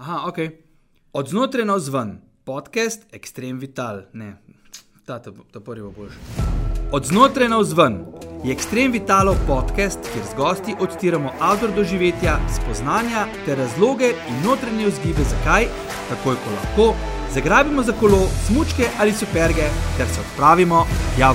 [0.00, 0.36] Aha, ok.
[1.12, 4.02] Od znotraj na vzven, podcast Extreme Vital.
[4.12, 4.36] Ne,
[5.04, 6.16] ta, ta, ta prvi bo boljši.
[6.92, 7.98] Od znotraj na vzven
[8.44, 14.88] je Extreme Vitalo podcast, kjer z gosti odtiramo avtor doživetja, spoznanja ter razloge in notranje
[14.88, 15.68] vzgibe, zakaj,
[16.08, 16.88] takoj ko lahko,
[17.34, 20.86] zagrabimo za kolo, smučke ali superge ter se odpravimo
[21.16, 21.32] tja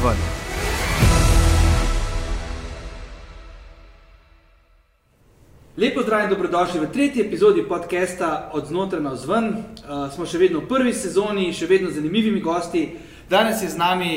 [5.77, 9.47] Lepo zdrav in dobrodošli v tretji epizodi podcasta Od znotraj na vzven.
[9.47, 12.85] Uh, smo še vedno v prvi sezoni, še vedno z zanimivimi gosti.
[13.27, 14.13] Danes je z nami,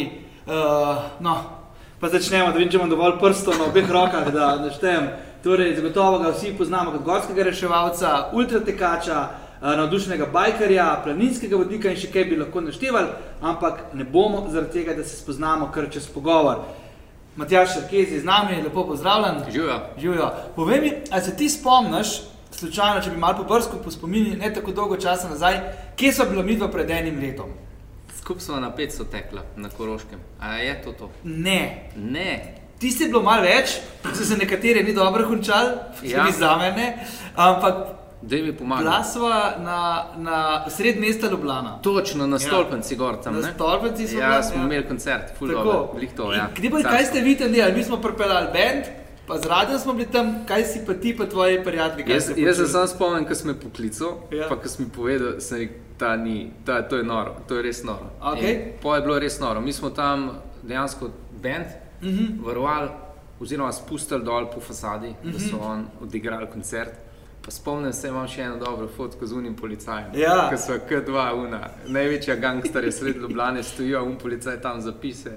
[0.47, 1.35] uh, no,
[1.99, 5.11] pa začnemo, da vem, če imam dovolj prstov na obeh rokah, da naštejem.
[5.43, 9.19] Torej, zagotovo ga vsi poznamo kot gorskega reševalca, ultratekača,
[9.59, 14.79] uh, navdušenega bajkarja, planinskega vodnika in še kaj bi lahko naštevali, ampak ne bomo zaradi
[14.79, 16.69] tega, da se spoznamo kar čez pogovor.
[17.39, 19.35] Matjaš Šarkezi z nami, lepo pozdravljen.
[19.53, 19.81] Živijo.
[19.99, 20.31] Živijo.
[20.57, 22.09] Povej mi, ali se ti spomniš,
[22.51, 25.61] slučajno, če bi malo po brsku pospomnili, ne tako dolgo časa nazaj,
[25.97, 27.53] kje so bila midva pred enim letom?
[28.19, 30.19] Skupaj smo na 500 tekla na Koroškem.
[30.41, 31.11] A je to to?
[31.25, 31.91] Ne.
[31.97, 32.55] Ne.
[32.79, 33.79] Ti si bilo malo več,
[34.15, 35.71] so se nekateri ni dobro končali,
[36.03, 36.21] Ja.
[36.21, 37.75] tudi za mene, ampak
[38.23, 38.83] Da mi pomaga.
[38.83, 39.79] glasova na,
[40.17, 40.37] na
[40.71, 41.79] sred mesta Ljubljana.
[41.79, 43.35] Točno na stolpenci gor tam.
[43.35, 43.53] Na ne?
[43.55, 44.65] stolpenci so Ja, smo ja.
[44.65, 45.95] imeli koncert, full dobro.
[46.35, 46.49] Ja.
[46.73, 47.75] Pa, kaj ste vi tam delali?
[47.75, 48.85] Mi smo pripeljali bend,
[49.27, 52.05] pa z radijem smo bili tam, kaj si pa ti, pa tvoji prijatelji?
[52.05, 54.39] kaj Jaz, jaz se sam spomnim, ko sem me poklical, Ja.
[54.39, 54.49] ja.
[54.49, 57.85] pa ko sem mi povedal, rekel, ta ni, ta, to je noro, to je res
[57.85, 58.11] noro.
[58.23, 58.53] Okej.
[58.53, 59.61] In Po je bilo res noro.
[59.61, 60.31] Mi smo tam
[60.63, 61.67] dejansko bend
[62.03, 62.11] Mhm.
[62.11, 62.47] mm -hmm.
[62.47, 62.89] varovali,
[63.41, 65.33] oziroma spustili dol po fasadi, mm -hmm.
[65.33, 65.49] da Mhm.
[65.51, 66.91] so on odigrali koncert.
[67.49, 70.11] Pa spomnim se, imam še eno dobro fotko z unim policajem.
[70.15, 70.51] Ja.
[70.51, 75.31] Ki so K2, una, največja gangsterja sred Ljubljane, stojijo, un policaj tam zapise.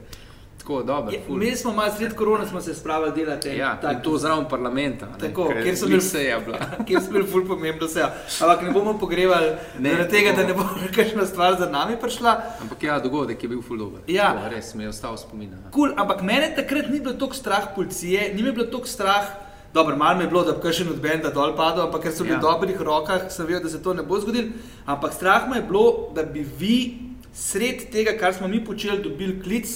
[0.58, 1.38] Tako dobro, Ja, ful.
[1.38, 3.50] Mi smo malo sred korona, smo se spravili delati.
[3.52, 5.06] Ja, tak- to zraven parlamenta.
[5.08, 6.60] ne, Tako, ker kjer so bili- se je bila.
[6.88, 8.04] Kjer smo bili ful pomembno se.
[8.42, 9.48] Ampak ne bomo pogrevali
[9.80, 12.34] Ne, zaradi tega, da ne bo kakšna stvar za nami prišla.
[12.62, 14.02] Ampak ja, dogodek je bil ful dober.
[14.08, 14.34] Ja.
[14.34, 15.50] Tako, res mi je ostal spomin.
[15.50, 15.72] ja.
[15.72, 19.32] Cool, ampak mene takrat ni bilo toliko strah policije, ni bilo toliko strah.
[19.74, 22.24] Dobro, malo me je bilo, da bi kakšen od benda dol padel, ampak ker so
[22.24, 22.42] bili v Ja.
[22.44, 24.50] dobrih rokah, sem vedel, da se to ne bo zgodilo.
[24.86, 27.00] Ampak strah me je bilo, da bi vi
[27.34, 29.68] sred tega, kar smo mi počeli, dobili klic,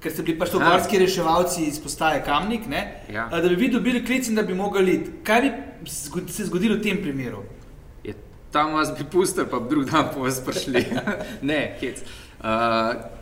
[0.00, 0.70] ker ste bili pač to Ja.
[0.70, 3.04] gorski reševalci iz postaje Kamnik, ne?
[3.08, 3.28] Ja.
[3.28, 5.10] da bi vi dobili klic in da bi mogli iti.
[5.24, 5.90] Kaj bi
[6.28, 7.44] se zgodilo v tem primeru?
[8.04, 8.14] Je,
[8.50, 10.84] tam vas bi pustil, pa bi drug dan po vas prišli.
[11.42, 12.02] ne, hec.
[12.40, 13.17] Uh,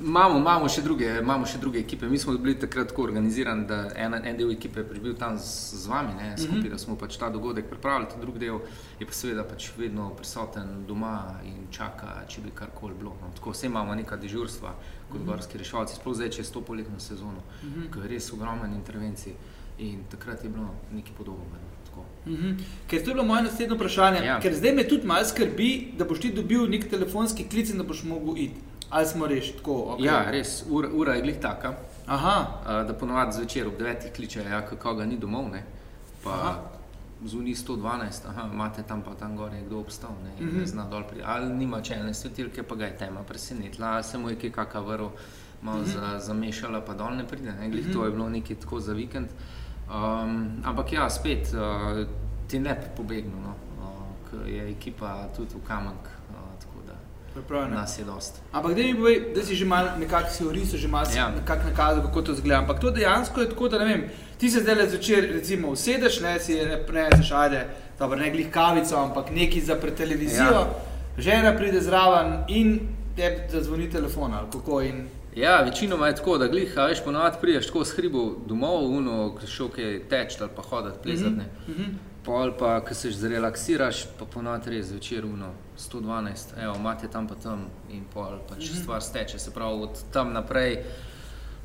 [0.00, 2.06] Imamo, imamo, še druge, imamo še druge ekipe.
[2.08, 5.80] Mi smo bili takrat tako organizirani, da en, en del ekipe je bil tam z,
[5.80, 6.70] z vami, ne, skupaj, mm -hmm.
[6.70, 8.60] da smo pač ta dogodek pripravili, ta drugi del
[9.00, 13.16] je pa seveda pač vedno prisoten doma in čaka, če bi karkoli bilo.
[13.22, 13.30] No.
[13.34, 14.74] Tako vse imamo neka dežurstva
[15.08, 15.26] kot mm -hmm.
[15.26, 17.90] gorski reševalci, sploh zdaj, če je sto poletno sezono, mm -hmm.
[17.94, 19.32] ko je res ogromen intervencij
[19.78, 21.58] in takrat je bilo nekaj podobnega.
[21.64, 22.04] no, tako.
[22.26, 22.58] Mhm.
[22.86, 24.26] Ker to je bilo moje naslednje vprašanje.
[24.26, 24.40] Ja.
[24.40, 27.84] Ker zdaj me tudi malo skrbi, da boš ti dobil nek telefonski klic in da
[27.84, 28.67] boš mogel iti.
[28.90, 29.72] Ali smo reš tako?
[29.72, 30.04] Okay.
[30.04, 31.74] Ja, res, ura, ura je glih taka,
[32.06, 35.62] Aha, a, da ponovadi zvečer ob 9 kličejo, ja, kako ga ni domov, ne.
[36.24, 36.54] Aha.
[36.54, 36.78] pa
[37.24, 40.58] zunaj 112, aha, imate tam pa tam gor je kdo obstal, ne, in Mhm.
[40.58, 41.22] ne zna dol priti.
[41.26, 44.80] Ali nima čelne svetilke, pa ga je tema presenetila, ali se mu je kaj kaka
[44.80, 45.06] vrl,
[45.62, 45.90] malo Mhm.
[45.90, 49.28] za, zamešala, pa dol ne pride, ne, glih to je bilo nekaj tako za vikend.
[49.88, 52.06] Um, ampak ja, spet uh,
[52.48, 53.86] ti ne pobegnu, no, uh,
[54.30, 56.17] ker je ekipa tudi v uh, tako
[57.70, 58.40] nas je dost.
[58.52, 61.30] Ampak da mi povej, da si že malo nekako si orisal, že malo Ja.
[61.30, 62.58] nekako nakazal, kako to zgleda.
[62.58, 64.04] Ampak to dejansko je tako, da ne vem,
[64.38, 67.66] ti se zdaj zvečer recimo usedeš, ne si ne preneseš, ajde,
[67.98, 70.66] dobro, ne glih kavico, ampak neki za pred televizijo, ja.
[71.18, 72.80] Žena pride zraven in
[73.16, 77.36] tebi zazvoni telefon ali kako in Ja, večinoma je tako, da glih, a veš, ponovadi
[77.40, 81.30] prideš tako s hribov domov, uno, šel kaj teč ali pa hoditi, plezati.
[81.30, 82.07] Mm -hmm.
[82.28, 87.38] Pol pa, ko se zrelaksiraš, pa ponovadi res zvečer uno, 112, evo, imate tam pa
[87.40, 88.82] tam in pol pač mm -hmm.
[88.82, 89.38] stvar steče.
[89.38, 90.84] Se pravi, od tam naprej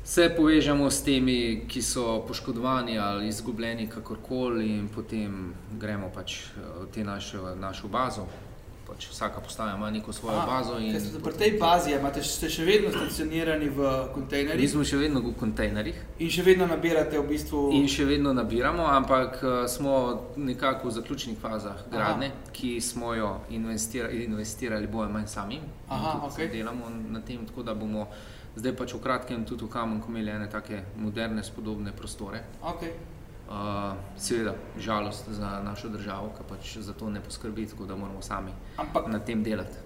[0.04, 6.60] se povežemo s temi, ki so poškodovani ali izgubljeni kakorkoli in potem gremo pač eh,
[6.80, 8.26] v te našo, našo bazo.
[8.84, 10.78] Pač vsaka postaja ima neko svojo Aha, bazo.
[10.78, 10.92] in
[11.22, 15.32] Pri tej bazi imate, ste še vedno stacionirani v Mi kontejnerjih smo še vedno v
[15.34, 15.96] kontejnerjih.
[16.18, 17.72] in še vedno nabirate v bistvu.
[17.72, 19.94] In še vedno nabiramo, ampak eh, smo
[20.36, 22.52] nekako v zaključnih fazah gradnje, Aha.
[22.52, 25.60] ki smo jo investirali, investirali ali manj sami.
[25.88, 26.48] Aha, okej.
[26.48, 28.06] Delamo na tem, tako da bomo
[28.54, 32.44] zdaj pač v kratkem tudi v Kamenku imeli ene take moderne, spodobne prostore.
[32.62, 33.13] Okay.
[33.48, 33.54] Uh,
[34.18, 38.50] seveda, žalost za našo državo, ki pač za to ne poskrbi, tako da moramo sami
[38.76, 39.76] Ampak na tem delati.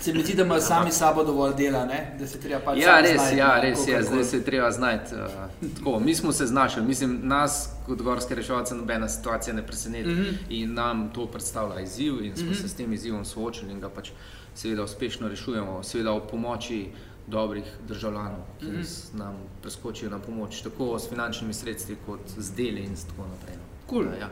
[0.00, 2.16] Se mi zdi, da imajo sami sabo dovolj dela, ne?
[2.18, 2.78] da se treba pač.
[2.78, 4.04] Ja, res, znajti, ja, ne, res je, kakorkoli.
[4.04, 5.14] zdaj se treba znajti.
[5.14, 10.08] Uh, tako, mi smo se znašli, mislim, nas kot gorske reševalce nobena situacija ne preseneti
[10.08, 10.22] mm Mhm.
[10.22, 10.36] -hmm.
[10.48, 12.62] in nam to predstavlja izziv in smo mm -hmm.
[12.62, 14.10] se s tem izzivom soočili in ga pač
[14.54, 16.88] seveda uspešno rešujemo, seveda ob pomoči
[17.28, 18.80] dobrih državljanov, ki mm Mhm.
[18.80, 19.18] -hmm.
[19.18, 23.56] nam preskočijo na pomoč, tako s finančnimi sredstvi kot z deli in tako naprej.
[23.56, 23.62] no.
[23.90, 24.04] Cool.
[24.04, 24.30] Da, Ja.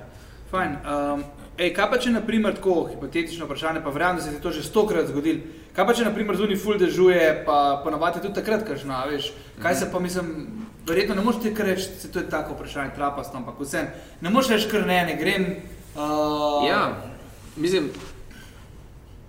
[0.51, 0.71] Fajn.
[1.15, 1.25] Um,
[1.59, 4.51] ej, kaj pa če, na primer, tako hipotetično vprašanje, pa verjamem, da se je to
[4.51, 5.41] že stokrat zgodilo.
[5.73, 9.33] Kaj pa če, na primer, zunaj ful dežuje, pa ponavadi tudi takrat, kažno, a veš.
[9.63, 10.47] Kaj se pa mislim,
[10.87, 13.87] verjetno ne moreš ti kar reči, se to je tako vprašanje, trapasto, ampak vsem.
[14.21, 15.47] Ne moreš reči kar ne, ne grem.
[15.97, 16.97] Uh, Ja,
[17.57, 17.91] mislim,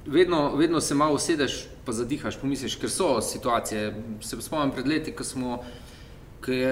[0.06, 3.92] vedno, vedno se malo usedeš, pa zadihaš, pomisliš, ker so situacije.
[4.22, 5.62] Se spomnim pred leti, ko smo,
[6.44, 6.72] ko je.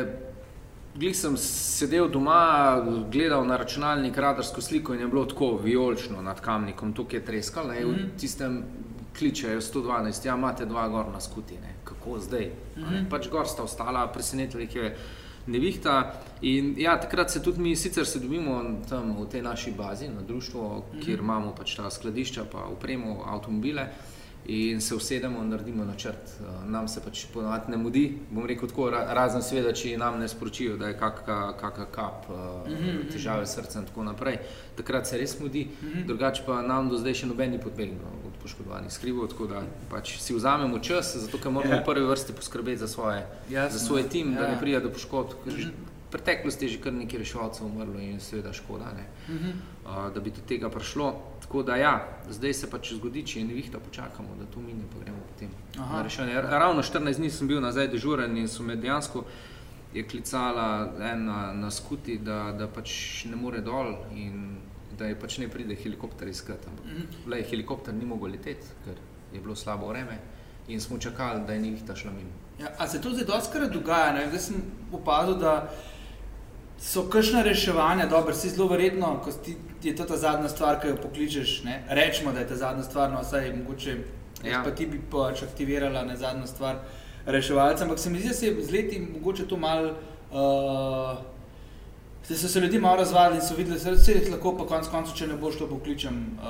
[0.95, 2.79] Glih sem sedel doma,
[3.11, 7.73] gledal na računalnik radarsko sliko in je bilo tako vijolično nad kamnikom, tukaj je treskalo.
[7.73, 8.05] Mm -hmm.
[8.15, 8.63] V tistem
[9.17, 11.75] kličejo 112, ja, imate dva gor na skuti, ne.
[11.83, 12.51] kako zdaj.
[12.77, 13.09] Mm -hmm.
[13.09, 14.97] Pač gor sta ostala, presenetila jih je
[15.47, 16.13] nevihta.
[16.41, 20.21] In ja, takrat se tudi mi sicer se dobimo tam v tej naši bazi, na
[20.21, 21.05] društvu, mm -hmm.
[21.05, 23.87] kjer imamo pač ta skladišča, pa upremo, avtomobile.
[24.47, 26.15] In se usedemo in naredimo načrt.
[26.39, 30.19] Eh, Nam se pač ponovadi ne mudi, bom rekel tako, ra- razen seveda, če nam
[30.19, 32.35] ne sporočijo, da je kakšna kaka kap, uh,
[33.09, 34.37] težave s srcem in tako naprej.
[34.75, 35.67] Takrat se res mudi,
[36.05, 40.19] drugače pa nam do zdaj še noben ni podbegnil od poškodovanih skrivov, tako da pač
[40.19, 41.81] si vzamemo čas, zato ker moramo Ja.
[41.81, 44.51] v prvi vrsti poskrbeti za, svoje, Jasno, za svoj tim, da ja.
[44.51, 45.41] ne pride do poškodb.
[45.45, 45.71] V
[46.11, 50.41] preteklosti je že kar nekaj reševalcev umrlo in seveda škoda, ne, uh, da bi do
[50.41, 51.11] tega prišlo.
[51.41, 51.93] Tako da ja,
[52.29, 55.49] zdaj se pač zgodi, če je nevihta, počakamo, da to mine, pa gremo potem
[55.79, 55.97] Aha.
[55.97, 56.33] na reševanje.
[56.35, 59.23] Ra- Ravno 14 dni sem bil nazaj dežuren in so me dejansko
[59.93, 60.65] je klicala
[61.01, 62.91] ena na skuti, da, da pač
[63.25, 64.57] ne more dol in
[64.97, 66.65] da je pač ne pride helikopter iskat.
[66.67, 66.85] Ampak
[67.27, 68.97] le, helikopter ni mogel leteti, ker
[69.31, 70.17] je bilo slabo vreme
[70.67, 72.33] in smo čakali, da je nevihta šla mimo.
[72.59, 74.13] Ja, a se to zdaj doskrat dogaja?
[74.13, 74.27] Ne?
[74.27, 74.55] Zdaj sem
[74.91, 75.69] opazil, da
[76.79, 80.87] so kršna reševanja, dobro, si zelo verjetno, ko ti, je to ta zadnja stvar, ki
[80.87, 81.83] jo pokličeš, ne?
[81.89, 83.97] rečemo, da je ta zadnja stvar, no vsaj mogoče,
[84.43, 84.61] ja.
[84.63, 86.83] Pa ti bi pač aktivirala ne zadnja stvar
[87.25, 91.17] reševalca, ampak se mi zdi, da se je z leti mogoče to mal, uh,
[92.25, 94.87] Zdaj so se ljudje malo razvadili in so videli, da se jih lahko pa konec
[94.87, 96.47] koncev, če ne boš to pokličem uh,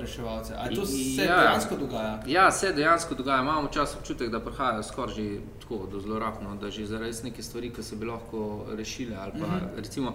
[0.00, 0.54] reševalce.
[0.56, 1.36] Ali to se Ja.
[1.38, 2.22] dejansko dogaja?
[2.26, 3.42] Ja, se dejansko dogaja.
[3.42, 5.26] Imamo včasih občutek, da prihajajo skoraj že
[5.60, 9.32] tako do zlorab, no, da že zaradi neke stvari, ki se bi lahko rešile, ali
[9.32, 9.54] pa mm Mhm.
[9.56, 9.76] -hmm.
[9.76, 10.14] recimo,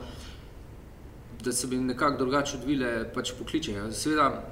[1.44, 3.92] da se bi nekako drugače odvile, pač pokličejo.
[3.92, 4.44] Seveda,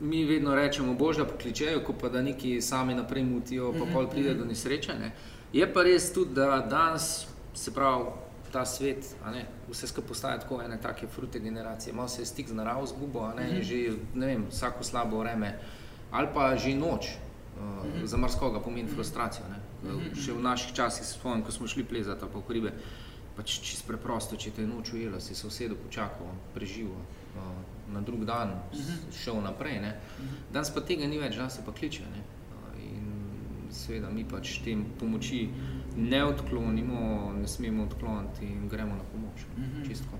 [0.00, 3.92] mi vedno rečemo, bož da pokličejo, ko pa da neki sami naprej mutijo, pa Mhm,
[3.92, 4.94] pol pride do nesreče.
[4.94, 5.12] Ne.
[5.52, 8.04] Je pa res tudi, da danes se pravi.
[8.52, 11.92] Ta svet, a ne, vse skupaj postaja tako ene take frute generacije.
[11.92, 13.56] Malo se je stik z naravo zgubo, ne, Mhm.
[13.56, 13.76] in že
[14.14, 15.58] ne vem, vsako slabo vreme,
[16.12, 17.06] ali pa že noč,
[17.56, 18.06] uh, Mhm.
[18.06, 19.44] za marsikoga pomeni frustracijo.
[19.46, 19.58] Ne.
[19.84, 22.72] Uh, še v naših časih se spomnim, ko smo šli plezati pa v hribe,
[23.34, 27.40] pač čisto preprosto, če te je noč ujela, si se vsedo počakal, preživel, uh,
[27.88, 29.80] na drug dan s- šel naprej.
[29.80, 29.96] Ne.
[30.52, 32.00] Danes pa tega ni več, danes se pa kliče.
[32.02, 32.22] Ne.
[33.72, 35.48] Seveda mi pač tem pomoči
[35.96, 39.46] ne odklonimo, ne smemo odkloniti in gremo na pomoč.
[39.58, 39.88] Mhm.
[39.88, 40.18] Čistko.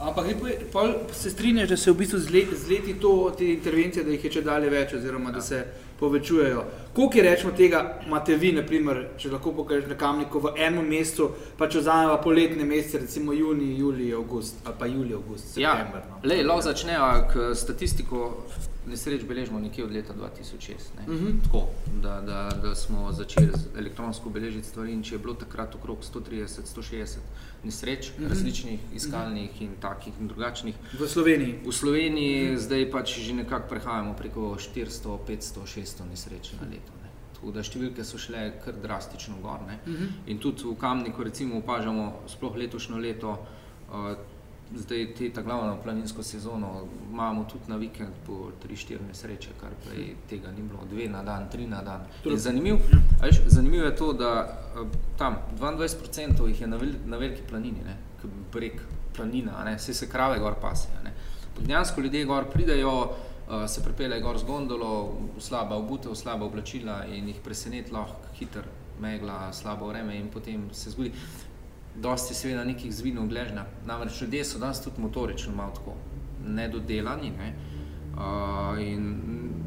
[0.00, 3.34] Ampak lepo je, pol se strinjaš, da se v bistvu z let- z leti to,
[3.38, 5.64] te intervencije, da jih je če dalje več, oziroma da se
[6.00, 6.64] povečujejo.
[6.92, 11.28] Koliko je rečemo tega, imate vi, naprimer, če lahko pokažeš na kamniku v enem mesecu,
[11.56, 16.02] pa če vzamemo poletne mesece, recimo juni, julij, avgust, ali pa julij, avgust, Ja, september.
[16.10, 16.18] no.
[16.24, 18.46] lej, lahko začnejo, k statistiko
[18.86, 20.68] nesreč beležimo nekje od leta 2006.
[20.98, 21.04] Ne?
[21.06, 21.38] Mhm.
[21.44, 21.60] Tako,
[22.02, 27.18] da, da, da smo začeli elektronsko beležiti stvari in če je bilo takrat okrog 130-160
[27.64, 28.28] nesreč, Mhm.
[28.28, 30.74] različnih, iskalnih in takih in drugačnih.
[30.94, 31.54] V Sloveniji.
[31.62, 36.92] V Sloveniji zdaj pač že nekako prehajamo preko 400, 500, 600 nesreč na leto.
[37.02, 37.10] Ne.
[37.34, 39.62] Tako da številke so šle kar drastično gor.
[39.66, 39.78] Ne.
[39.86, 40.10] Mhm.
[40.26, 43.38] In tudi v Kamniku recimo opažamo, sploh letošnjo leto,
[43.90, 44.12] uh,
[44.70, 50.14] zdaj te ta glavno planinsko sezono, imamo tudi na vikend po 3-4 nesreče, kar prej
[50.30, 52.04] tega ni bilo, dve na dan, tri na dan.
[52.24, 52.78] In zanimiv,
[53.20, 54.86] a veš, zanimivo je to, da uh,
[55.18, 57.96] tam 22% jih je na, vel, na veliki planini, ne,
[58.52, 58.78] breg
[59.16, 61.00] planina, ne, vse se krave gor pasejo.
[61.60, 63.29] Dejansko ljudje gor pridejo, uh,
[63.68, 68.64] se pripeljejo gor z gondolo, slaba obutev, slaba oblačila in jih preseneti lahko hiter
[69.00, 71.12] megla, slabo vreme in potem se zgodi.
[71.96, 73.66] Dosti je seveda nekih zvinov gležnja.
[73.86, 75.94] Namreč ljudje so danes tudi motorično malo tako
[76.46, 77.30] nedodelani.
[77.30, 77.54] Ne?
[78.14, 79.18] Uh, in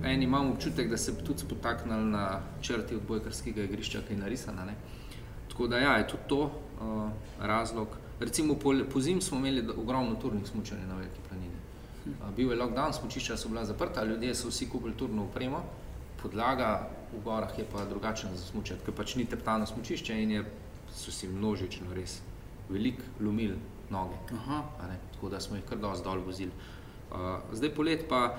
[0.04, 4.66] eni imamo občutek, da se bi tudi spotaknili na črti odbojkarskega igrišča, ki je narisana.
[4.66, 4.76] Ne?
[5.50, 7.10] Tako da ja, je tudi to uh,
[7.42, 7.88] razlog.
[8.20, 11.43] Recimo po, po zim smo imeli ogromno turnih smučanja na veliki planini.
[12.36, 15.64] Bil je lockdown, smučišča so bila zaprta, ljudje so vsi kupili turno opremo,
[16.22, 20.44] podlaga v gorah je pa drugačna za smučanje, ker pač ni teptano smučišče in je,
[20.94, 22.20] so si množično res
[22.70, 23.56] velik lomil
[23.90, 24.18] noge.
[25.14, 26.52] Tako da smo jih kar dosti dol vozili.
[27.14, 28.36] Uh, zdaj polet pa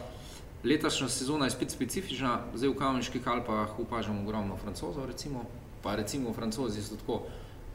[0.65, 5.45] letošnja sezona je spet specifična, zdaj v Kamenških Alpah opažamo ogromno francozov, recimo,
[5.83, 7.23] pa recimo francozi so tako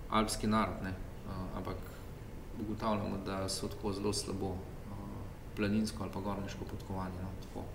[0.10, 0.93] alpski narod, ne?
[1.25, 1.77] Uh, ampak
[2.60, 4.58] ugotavljamo, da so tako zelo slabo
[5.60, 7.22] planinsko ali pa gorniško podkovani.
[7.22, 7.32] No?
[7.44, 7.66] Tako,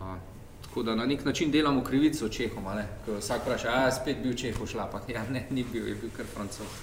[0.00, 0.16] uh,
[0.66, 2.66] tako da na nek način delamo krivico Čehom,
[3.18, 6.10] vsak vpraša, a je spet bil Čeh v šlapah, ja ne, ni bil, je bil
[6.16, 6.82] kar francos.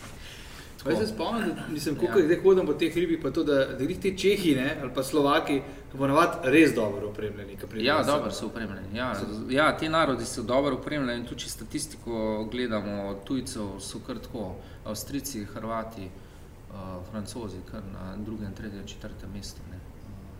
[0.84, 2.42] Pa jaz se spomnim, da nisem koliko ja.
[2.44, 5.62] hodim po teh ribih, pa to, da, da jih ti Čehi ne, ali pa Slovaki
[5.98, 7.58] ponavadi res dobro opremljeni.
[7.76, 8.98] Ja, dobro so opremljeni.
[8.98, 9.14] Ja.
[9.50, 14.54] ja, ti narodi so dobro opremljeni tudi če statistiko gledamo, tujcev so kar tako,
[14.86, 16.78] Avstrici, Hrvati, uh,
[17.12, 19.62] Francozi, kar na drugem, tretjem, četrtem mestu.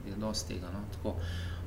[0.10, 0.72] Uh, je dosti tega.
[0.74, 0.84] No.
[0.98, 1.16] Tako.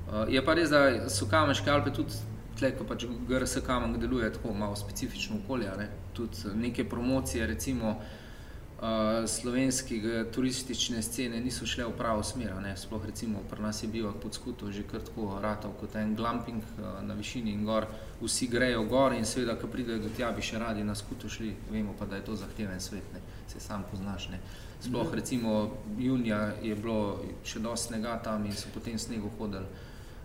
[0.08, 2.14] Uh, je pa res, da so kameške Alpe tudi
[2.58, 5.88] tle, ko pač GRS kamen deluje tako malo specifično okolje, ne.
[6.12, 12.52] tudi neke promocije, recimo, uh, slovenske turistične scene niso šle v pravo smer.
[12.62, 12.76] Ne.
[12.76, 16.62] Sploh recimo pri nas je bil pod skuto že kar tako ratov kot en glamping
[16.62, 17.86] uh, na višini in gor,
[18.20, 21.54] vsi grejo gor in seveda, ko pridejo do tja, bi še radi na skuto šli,
[21.70, 23.20] vemo pa, da je to zahteven svet, ne.
[23.48, 24.28] se sam poznaš.
[24.28, 24.38] Ne.
[24.82, 25.14] Sploh mhm.
[25.14, 29.66] recimo junija je bilo še dosti snega tam in so potem snegu hodili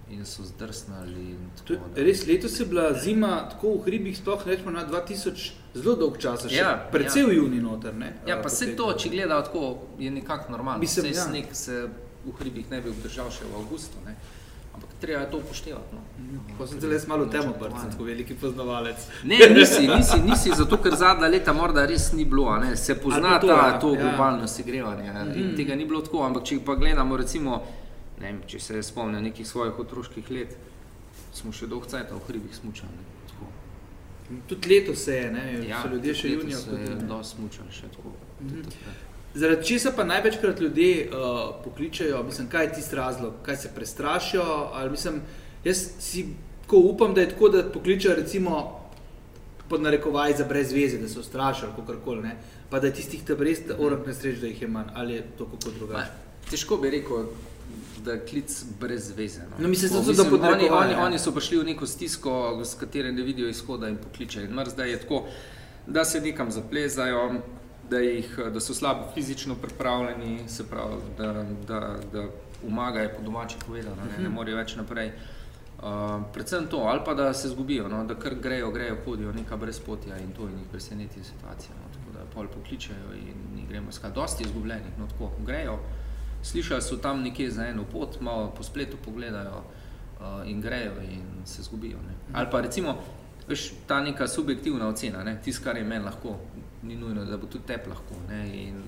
[0.10, 1.36] in so zdrsnili.
[1.96, 6.48] Res letos je bila zima tako v hribih, sploh rečemo na 2000, zelo dolg čas,
[6.48, 7.28] še ja, predvsej ja.
[7.28, 7.96] v juni noter.
[7.96, 9.64] Ne, ja, pa se to, če gledajo tako,
[10.00, 10.80] je nekako normalno.
[10.80, 11.28] Mislim, ja.
[11.28, 11.84] sneg se
[12.24, 14.00] v hribih ne bi obdržal še v avgustu.
[14.08, 14.16] Ne.
[15.02, 15.96] Treba je to upoštevati.
[15.96, 16.02] No.
[16.20, 16.58] Mhm.
[16.58, 19.08] Pa sem zelo malo temo brcen, tako veliki poznavalec.
[19.24, 22.76] Ne, nisi, nisi, nisi zato ker zadnja leta morda res ni bilo, ne.
[22.76, 24.02] se pozna to, ta, ja, to ja.
[24.02, 25.12] globalno segrevanje.
[25.14, 25.56] Mm.
[25.56, 27.62] Tega ni bilo tako, ampak če pa gledamo recimo
[28.18, 30.56] ne vem, če se spomnim nekih svojih otroških let,
[31.38, 33.06] smo še dolgo časa v hribih smučali.
[34.50, 36.58] Tudi leto se je, ne, ja, so ljudje še junijo.
[36.60, 38.12] Se je do smučali še tako.
[38.42, 38.64] Mhm.
[39.38, 44.44] Zaradi česa pa največkrat ljudje uh, pokličajo, mislim, kaj je tisti razlog, kaj se prestrašijo,
[44.74, 45.22] ali mislim,
[45.64, 46.26] jaz si
[46.68, 48.80] ko upam, da je tako, da pokličajo recimo
[49.70, 52.36] pod narekovaj za brez veze, da so strašili, kakorkoli, ne,
[52.70, 55.46] pa da je tistih tam res orang nesreč, da jih je manj, ali je to
[55.46, 56.10] kako drugače.
[56.50, 57.28] Težko bi rekel,
[58.06, 59.42] da je klic brez veze.
[59.42, 59.56] No.
[59.60, 61.06] No, mislim, mislim, da oni, oni, ja.
[61.06, 64.66] oni so prišli v neko stisko, s katero ne vidijo izhoda in pokličejo.
[64.66, 65.26] Zdaj je tako,
[65.88, 67.42] da se nekam zaplezajo,
[67.90, 72.28] da, jih, da so slabo fizično pripravljeni, se pravi, da, da, da
[72.64, 74.36] umagajo po domači povedano, ne, ne mhm.
[74.36, 75.12] morejo več naprej.
[75.78, 79.58] Uh, predvsem to, ali pa da se zgubijo, no, da kar grejo, grejo, hodijo neka
[79.58, 81.76] brezpotja in to in jih preseneti situacija.
[81.76, 84.16] No, tako da pol pokličejo in gremo skrat.
[84.16, 85.78] Dosti izgubljenih, no tako, grejo,
[86.44, 91.46] slišali so tam nekje za eno pot, malo po spletu pogledajo uh, in grejo in
[91.46, 91.98] se zgubijo.
[92.08, 92.16] Ne.
[92.34, 92.98] Ali pa recimo,
[93.48, 96.40] veš, ta neka subjektivna ocena, tisto, kar je meni lahko,
[96.88, 98.82] ni nujno, da bo tudi tep lahko ne, in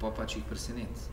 [0.00, 1.08] pa pač jih preseneti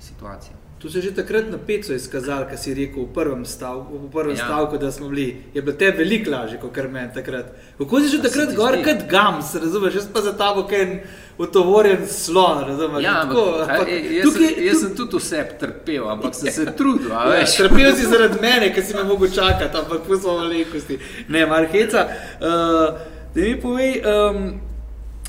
[0.00, 0.56] situacija.
[0.78, 4.10] Tu se je že takrat na peco izkazal, kar si rekel v prvem stavku, v
[4.12, 4.44] prvem ja.
[4.44, 5.44] stavku da smo bili.
[5.54, 7.46] Je bilo te veliko lažje, kot meni takrat.
[7.78, 11.06] Kako si že takrat gor, kot gams, razumeš, jaz pa za tabo, kaj je
[11.38, 13.04] utovorjen slon, razumeš.
[13.04, 13.38] Ja, ampak,
[13.70, 17.10] ampak, e, jaz, tukaj, sem, jaz sem tudi vse trpel, ampak sem se trudil.
[17.10, 21.00] Ja, trpel si zaradi mene, ker si me mogel čakati, ampak pustimo malenkosti.
[21.32, 22.04] Ne, Marheca,
[22.36, 23.00] uh,
[23.32, 24.02] da mi povej.
[24.04, 24.65] Um,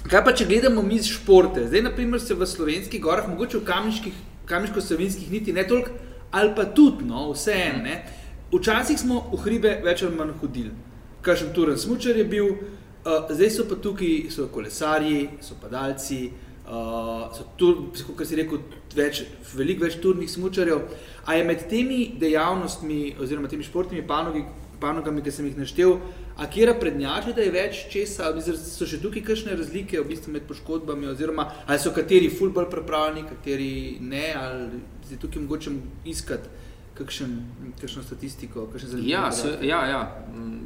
[0.07, 1.65] Kaj pa, če gledamo mi športe?
[1.67, 5.91] Zdaj, naprimer, se v slovenskih gorah, mogoče v kamniških kamniško-savinskih niti ne toliko,
[6.31, 7.95] ali pa tudi, no, vse eno.
[8.53, 10.71] Včasih smo v hribe več ali manj hodili,
[11.25, 16.21] kažem, turen smočer je bil, uh, zdaj so pa tukaj so kolesarji, so padalci,
[16.63, 17.73] uh, so tu,
[18.07, 18.63] kot si rekel,
[18.95, 19.25] več,
[19.57, 20.85] veliko več turnih smočarjev.
[21.27, 24.45] A je med temi dejavnostmi, oziroma temi športnimi panogi,
[24.79, 25.97] panogami, ki sem jih naštel,
[26.37, 28.29] A kje prednjači, da je več česa,
[28.61, 33.25] so še tukaj kakšne razlike v bistvu med poškodbami, oziroma ali so kateri fulbol pripravljeni,
[33.29, 35.73] kateri ne, ali je tukaj mogoče
[36.05, 36.65] iskati
[36.97, 37.33] kakšen,
[37.81, 38.67] kakšno statistiko?
[38.73, 40.01] Kakšen ja, so, ja, ja,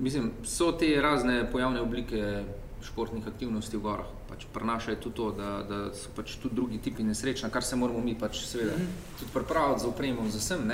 [0.02, 2.44] mislim, so te razne pojavne oblike
[2.84, 4.10] športnih aktivnosti v gorah.
[4.30, 8.02] Pač Prenašajo tudi to, da, da so pač tudi drugi tipi nesrečni, kar se moramo
[8.02, 9.20] mi pač seveda mm -hmm.
[9.20, 10.68] tudi pripraviti za opremo, za vsem.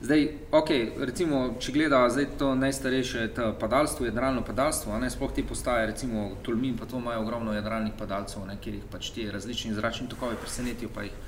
[0.00, 5.88] Zdaj, okay, recimo, če gledamo to najstarejše to padalstvo, jadralno padalstvo, ne sploh ti postaje,
[5.90, 10.06] recimo Tolmin, pa to imajo ogromno jadralnih padalcev, ne, kjer jih pač ti različni zračni
[10.08, 11.18] tokovi presenetijo, pa jih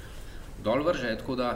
[0.62, 1.16] dol vrže.
[1.18, 1.50] Tako da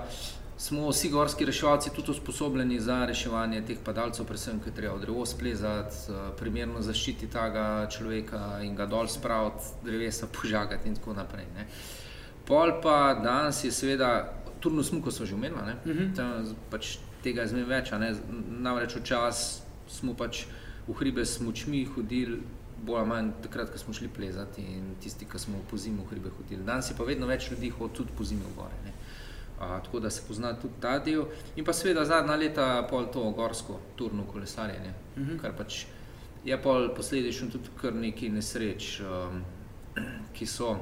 [0.58, 5.96] smo vsi gorski reševalci tudi usposobljeni za reševanje teh padalcev, predvsem, ker treba drevo splezati,
[6.10, 11.46] eh, primerno zaščiti tega človeka in ga dol spraviti, drevesa požagati in tako naprej.
[11.54, 11.68] Ne.
[12.44, 14.16] Pol pa danes je seveda
[14.64, 16.54] turno smuko smo že omenili, uh -huh.
[16.70, 17.92] pač tega je zmeraj več.
[18.64, 20.44] Namreč včasih smo pač
[20.86, 22.40] v hribe s močmi hodili,
[22.84, 26.10] bolj ali manj takrat, ko smo šli plezati in tisti, ki smo po zimi v
[26.10, 26.64] hribe hodili.
[26.64, 28.80] Danes je pa vedno več ljudi hodi tudi po zimi v gore.
[28.84, 28.92] Ne.
[29.60, 31.24] A, tako da se pozna tudi ta del.
[31.56, 35.40] In pa seveda zadnja leta pol to gorsko, turno kolesarjenje, uh -huh.
[35.40, 35.84] kar pač
[36.44, 39.44] je pol posledično tudi kar nekaj nesreč, um,
[40.34, 40.76] ki so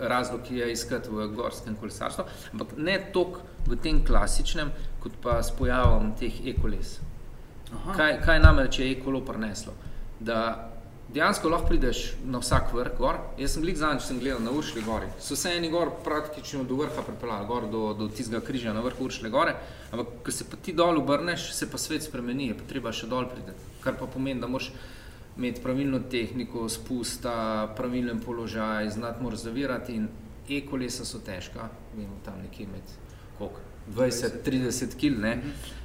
[0.00, 4.72] razlog, ki je iskati v gorskem kolesarstvu, ampak ne toliko v tem klasičnem,
[5.02, 6.98] kot pa s pojavom teh e-koles.
[7.68, 9.74] Kaj, kaj namreč je e-kolo prineslo?
[10.20, 10.68] Da
[11.14, 13.18] dejansko lahko prideš na vsak vrh gor.
[13.38, 15.06] Jaz sem glik zadnjič gledal na Uršli gori.
[15.20, 19.04] So se eni gor praktično do vrha pripeljali, gor do, do tistega križa na vrhu
[19.04, 19.54] Uršle gore,
[19.92, 23.08] ampak ko se pa ti dol obrneš, se pa svet spremeni, je pa treba še
[23.08, 23.56] dol priti.
[23.84, 24.72] Kar pa pomeni, da moraš
[25.38, 30.08] imeti pravilno tehniko, spusta, pravilen položaj, znati moraš zavirati in
[30.50, 32.82] e-kolesa so težka, vemo tam nekje med
[33.38, 33.60] koliko.
[33.96, 35.38] 20-30 kg.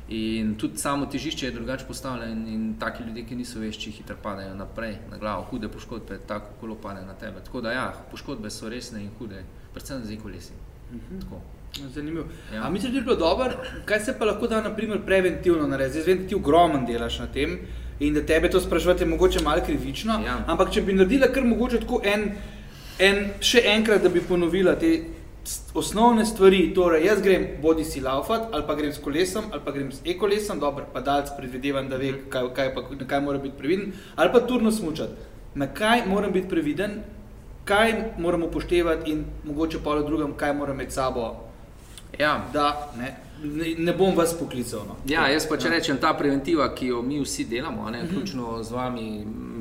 [0.10, 4.56] In tudi samo težišče je drugače postavljeno, in taki ljudje, ki niso vešči, hitro padajo
[4.56, 7.40] naprej na glavo, hude poškodbe, tako kolo pade na tebe.
[7.46, 9.44] Tako da, ja, poškodbe so resne in hude,
[9.74, 10.52] predvsem za kolesi.
[11.94, 12.26] Zanimivo.
[12.54, 12.70] Ja.
[12.70, 16.02] Misliš, da je bilo dobro, kaj se pa lahko da naprimer, preventivno narediti?
[16.02, 17.58] Zdaj, vem, da ti ogromno delaš na tem
[18.08, 20.20] in da tebe to sprašujete, mogoče malo krivično.
[20.26, 20.38] Ja.
[20.48, 22.30] Ampak, če bi naredila kar mogoče tako en,
[23.00, 24.94] en, še enkrat, da bi ponovila te
[25.76, 29.72] osnovne stvari, torej jaz grem bodi si laufat, ali pa grem s kolesom, ali pa
[29.76, 32.30] grem s e-kolesom, dobro, pa dalc predvidevam, da ve, mhm.
[32.32, 35.32] kaj, kaj, pa, na kaj mora biti previden, ali pa turno smučati.
[35.56, 37.02] Na kaj moram biti previden,
[37.66, 41.28] kaj moramo upoštevati in mogoče pa v drugem, kaj moram med sabo.
[42.20, 42.40] Ja.
[42.54, 44.86] Da, ne, ne, ne bom vas poklical.
[44.88, 44.96] No.
[45.08, 45.74] Ja, jaz pa če ja.
[45.76, 49.08] rečem, ta preventiva, ki jo mi vsi delamo, ne, vključno z vami,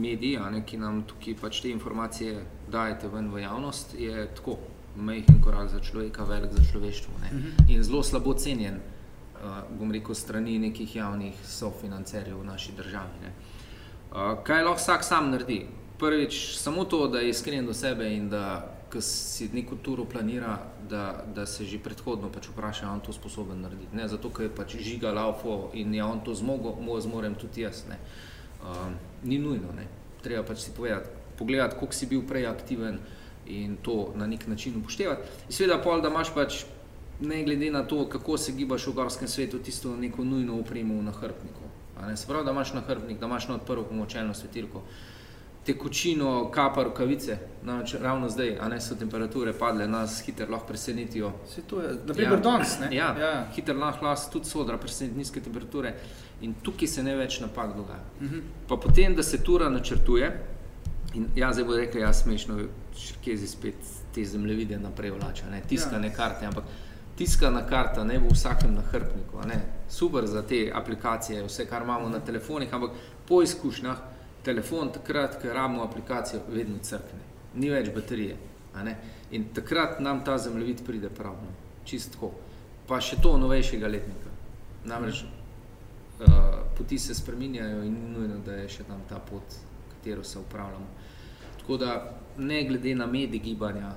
[0.02, 4.58] mediji, ne, ki nam tukaj pač te informacije dajete ven v javnost, je tako
[4.96, 7.14] majhen korak za človeka, velik za človeštvo.
[7.14, 7.48] Uh mhm.
[7.68, 8.80] In zelo slabo cenjen,
[9.34, 13.32] uh, bom rekel, strani nekih javnih sofinancerjev v naši državi.
[14.12, 15.66] Uh, kaj lahko vsak sam naredi?
[15.98, 18.68] Prvič, samo to, da je iskren do sebe in da
[19.00, 20.58] si neko turo planira,
[20.90, 23.96] da, da se že predhodno pač vpraša, ali je to sposoben narediti.
[23.96, 27.62] Ne zato, ker je pač žiga laufo in je on to zmogel, mo zmorem tudi
[27.62, 27.84] jaz.
[28.62, 28.92] Uh,
[29.24, 29.88] ni nujno, ne.
[30.22, 34.46] treba pač si povedati, pogledati, koliko si bil prej aktiven, uh, in to na nek
[34.46, 35.22] način upoštevati.
[35.48, 36.64] Sveda, pol, da imaš pač,
[37.20, 41.02] ne glede na to, kako se gibaš v gorskem svetu, tisto neko nujno upremo v
[41.02, 41.70] nahrbniku.
[42.16, 44.82] Se pravi, da imaš nahrbnik, da imaš na odprlo pomočelno svetilko,
[45.66, 51.32] tekočino, kapar, kavice, namreč ravno zdaj, a ne so temperature padle, nas hitro lahko presenetijo.
[51.48, 52.88] Se to je, da primer ja, danes, ne?
[52.96, 53.46] Ja, ja.
[53.56, 55.94] hitro lahko las tudi sodra preseneti nizke temperature
[56.40, 58.02] in tukaj se ne več napak dogaja.
[58.20, 58.34] Uh mhm.
[58.34, 58.42] -huh.
[58.68, 60.32] Pa potem, da se tura načrtuje,
[61.14, 62.56] In ja, zdaj bo rekel, ja, smešno,
[63.22, 63.74] si spet
[64.14, 66.14] te zemljevide naprej vlača, ne, tiskane ja.
[66.14, 66.64] karte, ampak
[67.16, 72.08] tiskana karta ne bo v vsakem nahrbniku, ne, super za te aplikacije, vse, kar imamo
[72.08, 72.96] na telefonih, ampak
[73.28, 74.00] po izkušnjah,
[74.44, 77.20] telefon takrat, ko rabimo aplikacijo, vedno crkne,
[77.54, 78.36] ni več baterije,
[79.30, 81.52] in takrat nam ta zemljevid pride pravno,
[81.84, 82.32] čistko,
[82.88, 84.32] pa še to novejšega letnika,
[84.84, 89.58] namreč uh, poti se spreminjajo in ni nujno, da je še tam ta pot,
[89.94, 90.86] katero se upravljamo.
[91.60, 91.92] Tako da,
[92.38, 93.92] ne glede na medij gibanja,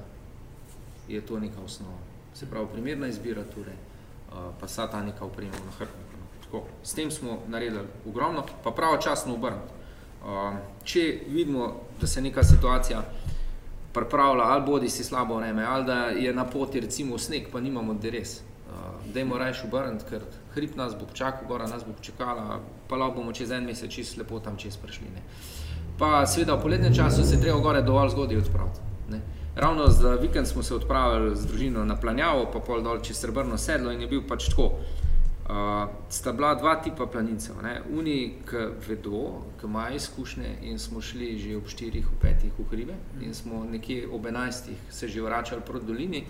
[1.08, 1.98] je to neka osnova.
[2.34, 3.78] Se pravi, primerna izbira, torej,
[4.30, 6.12] pa vsa ta neka uprema na hrbtniku.
[6.54, 6.62] No.
[6.84, 9.85] S tem smo naredili ogromno, pa pravočasno obrniti.
[10.84, 13.04] Če vidimo, da se neka situacija
[13.94, 17.94] pripravlja, ali bodi si slabo vreme, ali da je na poti recimo sneg, pa nimamo
[17.94, 18.42] deres.
[19.14, 22.60] Dajmo raje obrniti, ker hrib nas bo počakal, gora nas bo počakala,
[22.90, 25.08] pa lahko bomo čez en mesec čisto lepo tam čez prišli.
[25.14, 25.22] Ne.
[26.00, 28.80] Pa seveda v poletnem času se treba gore dovolj zgodaj odpraviti.
[29.10, 29.22] Ne.
[29.56, 33.58] Ravno za vikend smo se odpravili z družino na planjavo, pa pol dol čez srebrno
[33.58, 34.72] sedlo in je bil pač tako.
[35.46, 37.60] Uh, sta bila dva tipa planincev.
[37.62, 37.76] Ne.
[37.94, 42.66] Uni, ki vedo, ki imajo izkušnje in smo šli že ob štirih, ob petih v
[42.72, 46.26] hribe in smo nekje ob enajstih se že vračali proti dolini,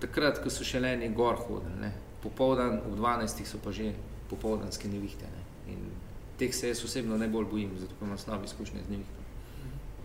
[0.00, 1.92] takrat, ko so še leni gor hodili.
[2.22, 3.94] Popoldan, ob dvanajstih so pa že
[4.28, 5.24] popoldanske nevihte.
[5.24, 5.48] Ne
[6.38, 9.04] teh se jaz osebno najbolj bojim, zato imam slabe izkušnje z njimi.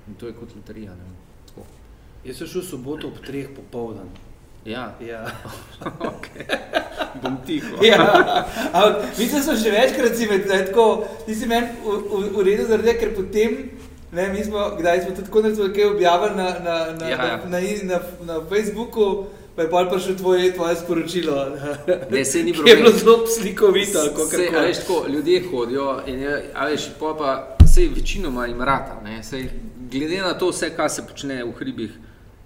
[0.08, 0.96] In to je kot loterija.
[2.24, 4.10] Jaz sem šel v soboto ob treh popoldan.
[4.66, 5.26] Ja, ja.
[6.12, 6.48] okay.
[7.22, 7.84] Bom tiho.
[7.84, 8.46] ja.
[9.18, 11.68] Mislim, da so že večkrat si med, tako, ti si meni
[12.36, 13.58] v redu zaradi tega, ker potem,
[14.12, 17.40] ne, mi smo, kdaj smo tudi konec kaj objavili na, na, na, ja, ja.
[17.46, 18.00] na, na, na,
[18.34, 21.34] na Facebooku, Pa je pa še tvoje, tvoje sporočilo.
[22.10, 22.66] Ne, se ni bilo.
[22.68, 24.02] Je bilo zelo slikovito.
[24.30, 28.98] Se, veš, tako, ljudje hodijo in je, veš, pa se večinoma jim rata.
[29.22, 29.50] Sej,
[29.92, 31.92] glede na to, vse, kar se počne v hribih,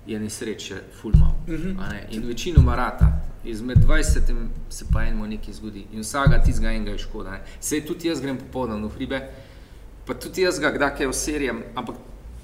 [0.07, 1.31] je nesreče, fulmo.
[1.47, 1.79] Uh mhm.
[1.79, 2.03] -huh.
[2.11, 3.26] In večinoma rata.
[3.47, 4.33] Izmed 20
[4.69, 7.39] se pa enemu nekaj zgodi in vsega tistega enega je škoda.
[7.59, 9.21] Sej tudi jaz grem popoldan v hribe
[10.07, 11.95] Pa tudi jaz ga kdaj serijam, ampak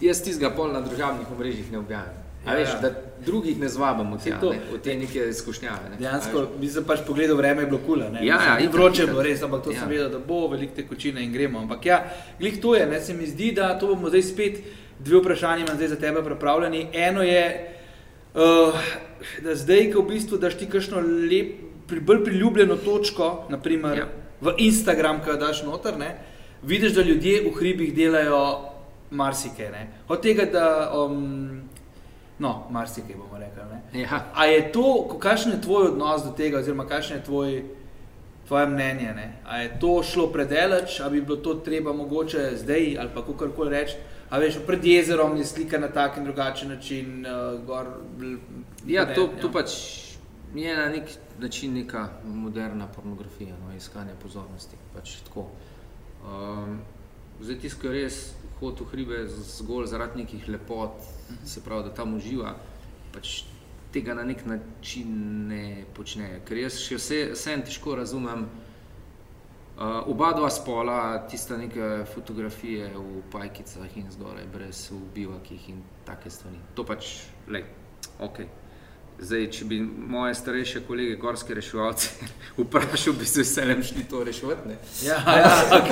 [0.02, 2.20] jaz tistega pol na družabnih omrežjih ne objavim.
[2.46, 2.80] A Ja, veš, ja.
[2.82, 2.90] da
[3.26, 4.50] drugih ne zvabim v Saj tja, to.
[4.52, 5.90] ne, v te neke izkušnjave.
[5.92, 5.96] Ne.
[5.96, 6.58] Dejansko A veš.
[6.60, 8.10] bi se pač pogledal, vreme je bilo kula.
[8.10, 8.20] Ne?
[8.20, 9.72] Ja, ja, itak, vroče bilo res, ampak to.
[9.72, 9.80] Ja.
[9.80, 11.60] sem vedel, da bo veliko tekočine in gremo.
[11.60, 12.02] Ampak ja,
[12.40, 13.00] glih to je, ne?
[13.00, 14.60] se mi zdi, da to bomo zdaj spet
[15.00, 16.88] dve vprašanje imam zdaj za tebe pripravljeni.
[16.94, 17.46] Eno je,
[18.34, 18.74] uh,
[19.44, 21.56] da zdaj, ko v bistvu daš ti kakšno lep,
[21.88, 24.08] pri, bolj priljubljeno točko, naprimer ja.
[24.44, 26.16] V Instagram, ki jo daš noter, ne?
[26.64, 28.70] vidiš, da ljudje v hribih delajo
[29.12, 29.72] marsikaj.
[29.72, 29.88] ne.
[30.08, 31.62] Od tega, da, um,
[32.40, 33.64] no, marsikaj bomo rekli.
[33.72, 34.02] ne.
[34.02, 34.32] Ja.
[34.36, 37.64] A je to, kakšen je tvoj odnos do tega, oziroma kakšno je tvoj,
[38.48, 39.14] tvoje mnenje?
[39.16, 39.34] Ne?
[39.46, 43.50] A je to šlo predaleč, ali bi bilo to treba mogoče zdaj ali pa kako
[43.56, 43.96] koli reči?
[44.30, 47.86] A veš, pred jezerom je slika na tak in drugačen način, uh, gor.
[48.18, 48.40] bl-
[48.88, 49.70] Ja, ne, to, to pač
[50.56, 51.04] je na nek
[51.40, 54.76] način neka moderna pornografija, no, iskanje pozornosti.
[54.94, 55.48] Pač tako.
[56.24, 56.80] Um,
[57.42, 60.92] zdaj, tisto, ki je res hod v hribe zgolj zaradi nekih lepot,
[61.46, 62.56] se pravi, da tam uživa,
[63.14, 63.44] pač
[63.94, 65.10] tega na nek način
[65.48, 66.40] ne počne.
[66.46, 68.48] Ker jaz še vse, vsem težko razumem.
[69.74, 75.82] Uh, oba dva spola, tiste neke fotografije v pajkicah in zgoraj, brez v bivakih in
[76.06, 76.60] take stvari.
[76.78, 77.64] To pač, le,
[78.22, 78.46] ok.
[79.18, 82.10] Zdaj, če bi moje starejše kolege, gorske reševalce,
[82.62, 84.70] vprašal, bi se veseljem šli to reševati.
[84.70, 84.78] Ne?
[85.06, 85.92] Ja, ja, ok.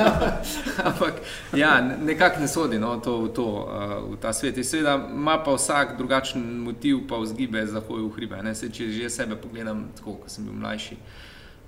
[0.88, 1.20] Ampak
[1.52, 4.56] ja, ne- nekako ne sodi no, to, v, to, uh, v ta svet.
[4.56, 8.40] In Seveda ima pa vsak drugačen motiv, pa vzgibe za hojo v hribe.
[8.42, 8.54] Ne?
[8.54, 10.96] Saj, če že sebe pogledam, tako kot sem bil mlajši,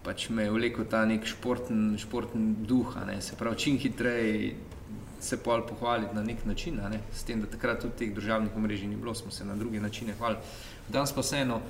[0.05, 3.21] pač me je vlekel ta nek športen, športen duh, ne?
[3.23, 4.55] se pravi, čim hitreje
[5.23, 7.01] se pol pohvaliti na nek način, ne?
[7.15, 10.17] s tem, da takrat tudi teh državnih omrežij ni bilo, smo se na druge načine
[10.19, 10.41] hvalili.
[10.89, 11.61] Danes pa vseeno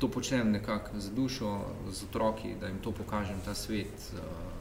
[0.00, 4.10] to počnem nekako za dušo, z otroki, da jim to pokažem, ta svet.
[4.12, 4.56] Uh,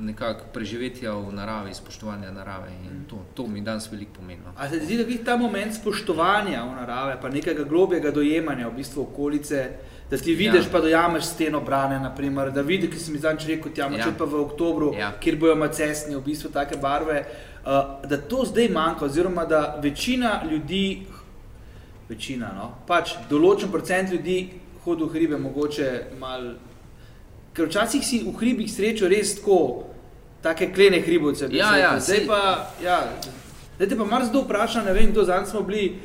[0.00, 2.70] nekako preživetja v naravi, spoštovanja narave.
[2.84, 4.40] In to, to mi danes veliko pomeni.
[4.44, 4.52] no.
[4.56, 8.76] A se zdi, da je ta moment spoštovanja v narave, pa nekega globjega dojemanja v
[8.76, 9.70] bistvu okolice,
[10.10, 10.70] da ti vidiš, ja.
[10.72, 14.14] Pa dojameš steno brane, naprimer, da vidiš, ki si mi zadnjič rekel, moče Ja.
[14.18, 15.12] pa v oktobru, ja.
[15.12, 17.24] Kjer bojo macesni, v bistvu take barve,
[17.62, 17.72] uh,
[18.04, 21.06] da to zdaj manjka, oziroma da večina ljudi,
[22.08, 24.38] večina, no, pač določen procent ljudi
[24.84, 25.88] hodi v hribe, mogoče
[26.18, 26.52] mal.
[27.52, 29.86] Ker včasih si v hribih srečo res tako,
[30.42, 31.48] take klene hribovce.
[31.50, 32.40] Ja, ja, zdaj saj- pa,
[32.80, 32.98] ja,
[33.76, 35.96] zdaj te pa mar zdo vpraša, ne vem, kdo zadnjič smo bili,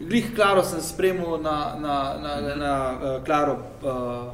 [0.00, 4.32] glih Klaro sem spremljal na, na, na, na, na uh, Klaro uh,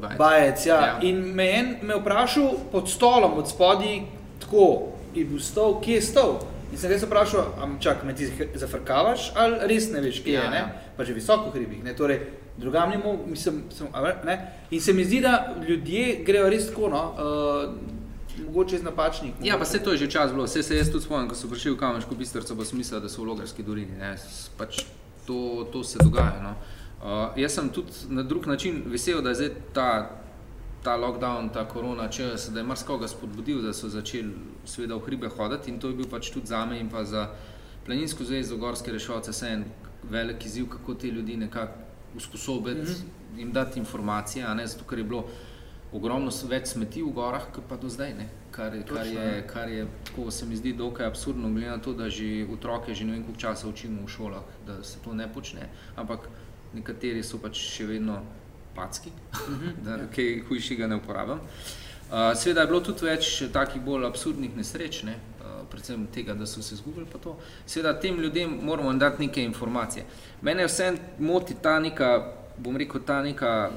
[0.00, 0.18] Bajec.
[0.18, 0.66] Bajec.
[0.66, 0.80] Ja.
[0.86, 0.98] Ja.
[1.02, 4.00] In me en me vprašal pod stolom, od spodaj,
[4.40, 6.38] tako je bil stol, kje je stol.
[6.72, 8.26] In sem jaz vprašal, am čak, me ti
[8.58, 10.56] zafrkavaš ali res ne veš, kje Ja, je, ne?
[10.56, 10.94] ja.
[10.96, 11.84] pa že visoko hribih.
[11.84, 11.94] Ne?
[11.94, 12.20] Torej,
[12.58, 13.86] drugam ne mogu, mislim, sem,
[14.26, 14.38] ne?
[14.70, 17.94] In se mi zdi, da ljudje grejo res tako, no, uh,
[18.46, 19.34] mogoče iz napačnih.
[19.42, 20.44] Ja, pa se to je že čas bilo.
[20.44, 23.08] Vse se jaz tudi spomnim, ko so prišli v Kamenško bistrico, pa sem mislil, da
[23.08, 23.94] so v Logarski dolini.
[23.98, 24.16] Ne.
[24.58, 24.82] Pač
[25.26, 26.40] to, to se dogaja.
[26.42, 26.54] No.
[27.04, 30.10] Uh, jaz sem tudi na drug način vesel, da je zdaj ta,
[30.82, 34.32] ta lockdown, ta korona čas, da je marsikoga spodbudil, da so začeli
[34.64, 37.28] seveda v hribe hoditi in to je bil pač tudi za me in pa za
[37.84, 39.64] Planinsko zvezo, gorske reševalce, vse en
[40.10, 41.84] velik izziv, kako te ljudi nekako
[42.16, 43.38] usposobiti, mm -hmm.
[43.38, 45.24] jim dati informacije, a ne zato, ker je bilo
[45.92, 48.14] ogromno več smeti v gorah, kot pa do zdaj.
[48.14, 48.28] Ne?
[48.54, 49.22] Kar, je- kar, Točno, ja.
[49.24, 52.94] je, kar je, tako se mi zdi, dokaj absurdno, glede na to, da že otroke
[52.94, 55.66] že ne vem koliko časa učimo v šolah, da se to ne počne.
[55.96, 56.28] Ampak
[56.72, 58.20] nekateri so pač še vedno
[58.74, 59.10] packi,
[59.84, 61.40] da kaj hujšega ne uporabljam.
[62.04, 65.14] Uh, Sveda je bilo tudi več takih bolj absurdnih nesreč, ne?
[65.40, 67.06] uh, predvsem tega, da so se izgubili.
[67.12, 67.36] pa to.
[67.66, 70.04] Seveda tem ljudem moramo dati neke informacije.
[70.42, 72.10] Mene vse moti ta neka,
[72.58, 73.70] bom rekel, ta neka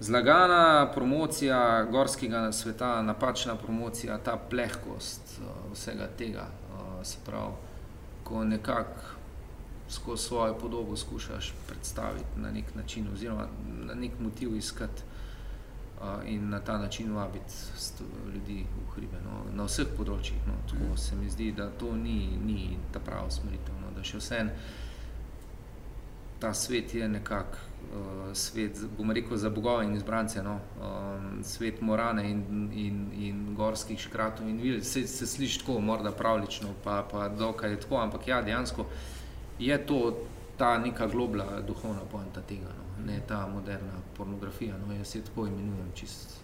[0.00, 6.46] zlagana promocija gorskega sveta, napačna promocija, ta plehkost uh, vsega tega.
[6.72, 7.52] Uh, se pravi,
[8.24, 9.00] ko nekako
[9.88, 13.46] skozi svojo podobo skušaš predstaviti na nek način, oziroma
[13.86, 15.02] na nek motiv iskati
[16.00, 17.54] uh, in na ta način vabiti
[18.34, 20.38] ljudi v hribe, no, na vseh področjih.
[20.46, 24.18] No, tako se mi zdi, da to ni, ni ta prava usmeritev, no, da še
[24.18, 24.52] vsem
[26.40, 27.56] ta svet je nekako
[27.92, 30.58] uh, svet, bomo rekel, za bogove in izbrance, no?
[30.80, 34.82] um, svet morane in, in, in gorskih škratov in vil.
[34.84, 38.86] Se, se sliši tako, morda pravlično, pa, pa dokaj je tako, ampak ja, dejansko
[39.58, 40.16] je to
[40.56, 43.04] ta neka globla duhovna poanta tega, no?
[43.06, 44.92] ne ta moderna pornografija, no?
[44.94, 46.40] jaz jo tako imenujem čist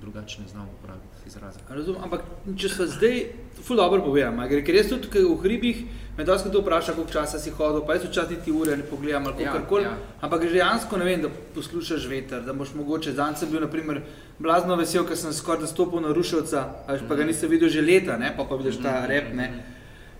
[0.00, 1.58] drugače ne znam uporabiti izraza.
[1.68, 2.20] Razumem, ampak
[2.56, 3.24] če se zdaj,
[3.62, 4.12] ful dobro
[4.48, 5.82] gre, ker jaz tudi v hribih,
[6.18, 9.26] me dosti kdo vpraša, koliko časa si hodil, pa jaz včasih niti ure ne pogledam
[9.26, 9.96] ali Ja, karkoli, ja.
[10.20, 14.02] ampak že dejansko ne vem, da poslušaš veter, da boš mogoče, dan sem bil naprimer
[14.38, 17.28] blazno vesel, ker sem skoraj stopil na ruševca, a veš, pa ga Mhm.
[17.28, 19.64] nisem videl že leta, ne, pa pa vidiš ta rep, ne.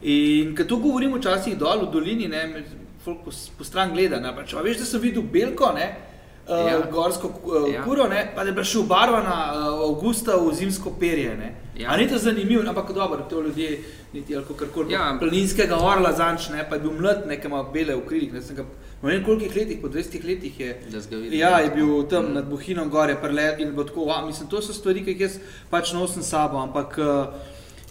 [0.03, 2.65] In ko to govorim včasih dol v dolini, ne,
[3.05, 5.85] folk po, po stran gleda, ne, pa če pa veš, da sem videl belko, ne,
[5.89, 6.10] uh,
[6.51, 6.81] Ja.
[6.93, 7.85] gorsko uh, Ja.
[7.85, 11.55] kuro, ne, pa da je bila še obarvana uh, avgusta v zimsko perje, ne.
[11.77, 11.91] Ja.
[11.91, 13.79] A ni to zanimivo, ampak dobro, to ljudje,
[14.13, 14.93] niti ali kakorkoli.
[14.93, 15.17] Ja.
[15.21, 18.65] Planinskega orla zanč, ne, pa je bil mlad, nekaj ima bele v krilih, ne, ga,
[19.03, 20.75] ne vem koliko letih, po 200 letih je.
[20.87, 21.33] Videl.
[21.33, 22.35] Ja, je bil tam Mm.
[22.35, 25.39] nad Bohinom gore, prele in bo tako, wow, mislim, to so stvari, ki jih jaz
[25.71, 27.27] pač nosim sabo, ampak uh,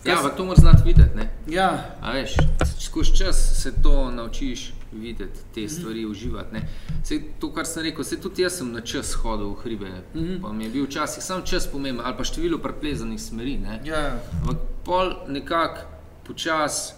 [0.06, 1.15] Ja, ampak to moraš znati videti.
[1.15, 1.30] Ne?
[1.48, 1.69] ja,
[2.02, 2.38] A veš,
[2.80, 6.54] skozi čas se to naučiš videti, te stvari uživati.
[6.54, 6.62] Ne.
[7.04, 9.91] Sej to, kar sem rekel, se tudi jaz sem na čas hodil v hribe.
[10.15, 10.41] Mhm.
[10.41, 13.58] Pa mi je bil včasih sam čas pomemben, ali pa število preplezanih smeri.
[13.58, 13.82] Ne.
[13.86, 15.86] ja, Ampak pol nekako
[16.28, 16.93] počasi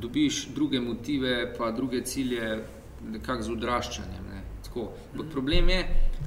[0.00, 2.64] dobiš druge motive, pa druge cilje,
[3.08, 4.24] nekako z odraščanjem.
[4.32, 4.42] Ne.
[4.64, 4.92] Tako.
[5.12, 5.80] Ampak problem je,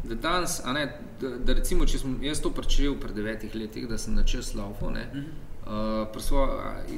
[0.03, 0.85] da danes, ne,
[1.21, 4.53] da, da recimo, če sem jaz to pričel pred devetih letih, da sem na čas
[4.55, 6.47] laufal, ne, uh, presvo,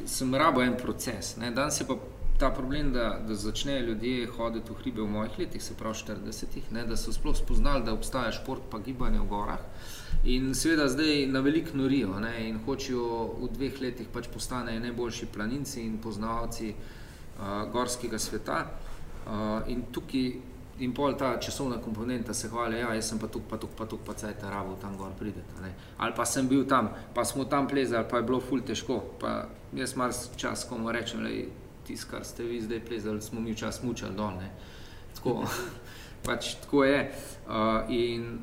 [0.06, 1.36] sem rabo en proces.
[1.38, 1.52] Ne.
[1.56, 2.00] Danes je pa
[2.40, 6.72] ta problem, da, da začnejo ljudje hoditi v hribe v mojih letih, se pravi 40-ih,
[6.72, 9.62] ne, da so sploh spoznali, da obstaja šport pa gibanje v gorah.
[10.24, 15.32] In seveda zdaj na veliko norijo ne, in hočejo v dveh letih pač postanejo najboljši
[15.34, 18.66] planinci in poznavalci uh, gorskega sveta.
[19.26, 20.34] Uh, in tukaj
[20.80, 23.86] in pol ta časovna komponenta se hvali, ja, jaz sem pa tukaj, pa tukaj, pa
[23.86, 25.62] tukaj, pa cajt rabo tam gor prideti.
[25.62, 25.72] ne.
[25.98, 29.04] Ali pa sem bil tam, pa smo tam plezali, pa je bilo ful težko.
[29.20, 31.30] Pa jaz mar čas komu rečem, da
[31.88, 34.38] tisto, kar ste vi zdaj plezali, smo mi včasih mučali dol.
[34.40, 34.52] Ne.
[35.16, 35.44] Tako,
[36.26, 37.00] pač tako je.
[37.46, 38.38] Uh, in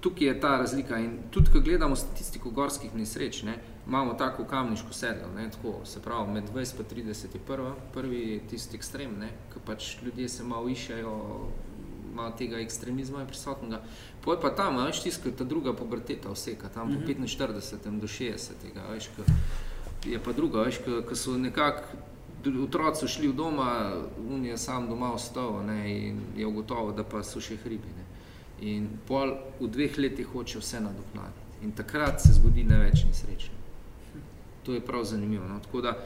[0.00, 0.98] tukaj je ta razlika.
[0.98, 6.02] In tudi, ko gledamo statistiko gorskih nesreč, ne, imamo tako kamniško sedlo, ne, tako, se
[6.02, 9.16] pravi, med 20 in 30 je prva, prvi tisti ekstrem,
[9.52, 11.14] ki pač ljudje se malo iščejo,
[12.14, 13.82] malo tega ekstremizma je prisotnega.
[14.24, 18.90] Poj pa tam, veš, tiska ta druga puberteta vseka, tam po 45 do 60, a
[18.92, 19.26] veš, ko
[20.06, 21.98] je pa druga, veš, ko, ko so nekako
[22.62, 23.92] otroci so šli v doma,
[24.30, 27.94] on je sam doma ostal ne, in je ugotovil, da pa so še hribi.
[27.96, 28.04] Ne.
[28.66, 31.46] In pol v dveh letih hoče vse nadoknaditi.
[31.62, 33.50] In takrat se zgodi največ nesreč.
[34.66, 35.44] To je prav zanimivo.
[35.48, 35.60] No.
[35.60, 35.96] Tako da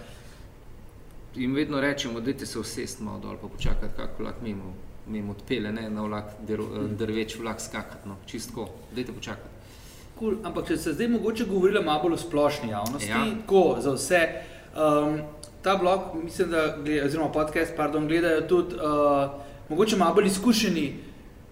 [1.34, 4.74] jim vedno rečemo, dajte se usesti malo dol, pa počakati, kako vlak mimo,
[5.06, 6.60] mimo odpele, ne na vlak, der,
[6.98, 8.16] drveč vlak skakati, no.
[8.26, 9.56] čistko, dajte počakati.
[10.18, 10.36] Cool.
[10.44, 13.24] Ampak če se zdaj mogoče govorila malo bolj o splošni javnosti, Ja.
[13.40, 14.20] tako za vse.
[14.70, 15.22] Um,
[15.62, 19.30] ta blog, mislim, da oziroma podcast, pardon, gledajo tudi uh,
[19.68, 20.94] mogoče malo bolj izkušeni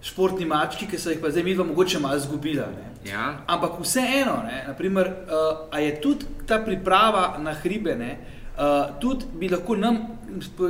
[0.01, 2.65] športni mački, ki so jih pa zdaj midva mogoče malo zgubila.
[2.75, 3.11] Ne.
[3.11, 8.17] Ja, Ampak vseeno, naprimer, uh, a je tudi ta priprava na hribe, ne,
[8.57, 10.01] uh, tudi bi lahko nam,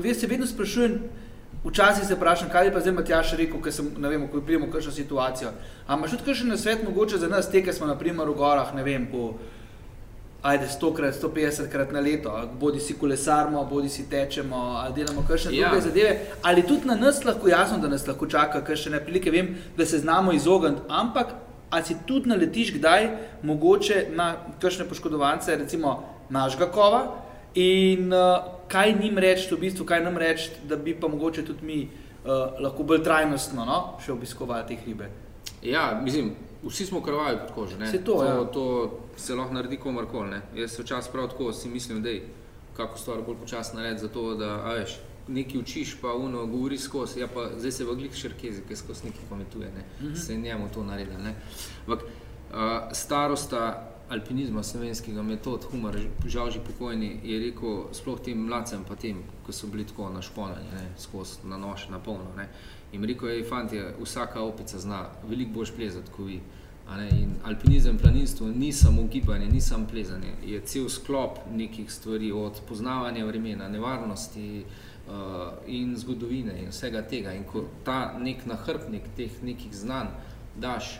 [0.04, 1.00] jaz se vedno sprašujem,
[1.64, 4.72] včasih se vprašam, kaj je pa zdaj Matjaš rekel, ker sem, ne vem, ko prijemo
[4.72, 5.52] kakšno situacijo.
[5.88, 8.84] A imaš tudi kakšen nasvet mogoče za nas, te, ki smo naprimer v gorah, ne
[8.84, 9.34] vem, po
[10.42, 15.26] ajde 100 krat, 150 krat na leto, bodi si kolesarmo, bodi si tečemo, ali delamo
[15.28, 15.70] kakšne Ja.
[15.70, 19.58] druge zadeve, ali tudi na nas lahko jasno, da nas lahko čaka kakšne prilike, vem,
[19.78, 21.28] da se znamo izogniti, ampak
[21.70, 23.10] ali si tudi naletiš kdaj
[23.44, 27.16] mogoče na kakšne poškodovance, recimo našega kova
[27.56, 28.20] in uh,
[28.68, 32.62] kaj njim reči, v bistvu kaj nam reči, da bi pa mogoče tudi mi uh,
[32.62, 35.10] lahko bolj trajnostno no, še obiskovali te hribe.
[35.64, 37.78] Ja, mislim, vsi smo krvavi pod kožo.
[37.78, 37.92] ne.
[37.92, 38.46] To, to, ja.
[38.46, 40.30] to se lahko naredi komorkoli.
[40.30, 40.42] ne.
[40.56, 42.28] Jaz se včasih prav tako si mislim, da je
[42.78, 47.20] kako stvar bolj počasno narediti, zato da a veš, nekaj učiš, pa uno govori skozi,
[47.20, 49.84] ja pa zdaj se v glih šerkezi, ki skozi nekaj pametuje, ne.
[50.02, 50.16] Mhm.
[50.16, 51.20] se je njemu to naredil.
[51.24, 51.36] ne.
[51.88, 52.58] Ampak uh,
[52.94, 59.22] starosta alpinizma slovenskega metod, humor, žal že pokojni, je rekel sploh tem mladcem, pa tem,
[59.46, 62.34] ki so bili tako našponani, ne, skozi na nož, na polno.
[62.38, 62.50] Ne.
[62.94, 66.40] In rekel je, fanti, vsaka opica zna veliko boljš plezati kot vi.
[67.22, 72.62] in alpinizem, planinstvo ni samo gibanje, ni samo plezanje, je cel sklop nekih stvari, od
[72.68, 74.64] poznavanja vremena, nevarnosti
[75.08, 75.14] uh,
[75.68, 77.34] in zgodovine in vsega tega.
[77.34, 80.08] In ko ta nek nahrbnik teh nekih znanj
[80.58, 81.00] daš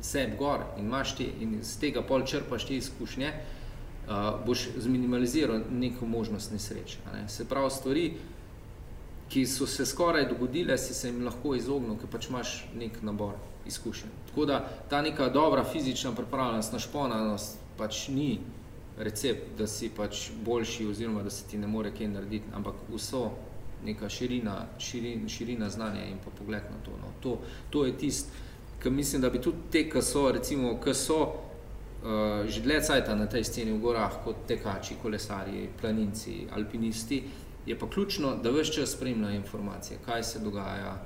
[0.00, 5.60] sebi gor in imaš te in iz tega pol črpaš te izkušnje, uh, boš zminimaliziral
[5.70, 6.98] neko možnost nesreč.
[7.06, 7.28] a Ne.
[7.28, 8.14] Se pravi, stvari,
[9.30, 13.36] ki so se skoraj dogodile, si se jim lahko izognil, ker pač imaš nek nabor
[13.66, 14.10] izkušenj.
[14.30, 14.58] Tako da
[14.90, 18.40] ta neka dobra fizična pripravljenost, našponanost pač ni
[18.98, 23.30] recept, da si pač boljši oziroma da se ti ne more kaj narediti, ampak vso
[23.84, 26.96] neka širina, širin, širina znanja in pa pogled na to.
[27.00, 27.12] No.
[27.20, 27.38] To,
[27.70, 28.30] to je tisto,
[28.82, 33.14] ki mislim, da bi tudi te, ki so, recimo, ki so uh, že dlje cajta
[33.14, 37.22] na tej sceni v gorah kot tekači, kolesarji, planinci, alpinisti,
[37.66, 41.04] je pa ključno, da vse čas spremljajo informacije, kaj se dogaja,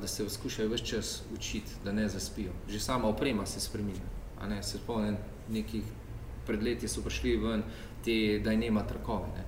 [0.00, 2.52] da se skušajo vse čas učiti, da ne zaspijo.
[2.68, 4.62] Že sama oprema se spremenja.
[4.62, 5.16] Se spomnim,
[5.48, 5.82] nekih
[6.46, 7.62] pred leti so prišli ven
[8.04, 9.28] te, da je nema trakove.
[9.36, 9.44] Ne.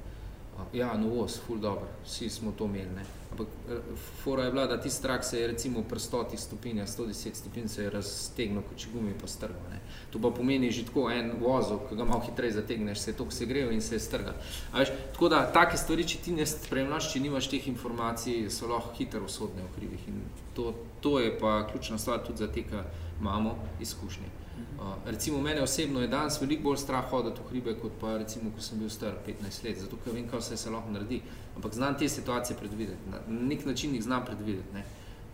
[0.73, 2.91] Ja, novost, ful dobro, vsi smo to imeli.
[2.97, 3.05] Ne.
[3.31, 3.79] Ampak eh,
[4.23, 7.83] fora je bila, da ti strak se je recimo pri 100 stopinjah, 110 stopinj se
[7.83, 9.61] je raztegnil, kot če gumi pa strgal.
[9.71, 9.81] Ne.
[10.13, 13.33] To pa pomeni že tako en vozok, ki ga malo hitreje zategneš, se je tok
[13.33, 14.35] segreval in se je strgal.
[14.75, 18.97] Veš, tako da take stvari, če ti ne spremljaš, če nimaš teh informacij, so lahko
[18.99, 20.09] hitro usodne v krivih.
[20.09, 20.21] In
[20.57, 22.85] to, to je pa ključna stvar tudi za te, ki
[23.21, 24.48] imamo izkušnje.
[24.79, 28.51] Uh, recimo mene osebno je danes veliko bolj strah hoditi v hribe, kot pa recimo,
[28.55, 31.21] ko sem bil star 15 let, zato ker vem, kaj vse se lahko naredi.
[31.57, 34.75] Ampak znam te situacije predvideti, na nek način jih znam predvideti.
[34.75, 34.85] Ne.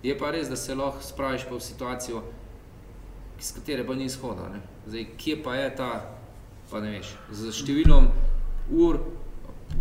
[0.02, 2.22] Je pa res, da se lahko spraviš pa v situacijo,
[3.40, 4.48] iz katere pa ni izhoda.
[4.48, 4.62] Ne.
[4.86, 5.90] Zdaj, kje pa je ta,
[6.70, 8.08] pa ne veš, z številom
[8.72, 9.00] ur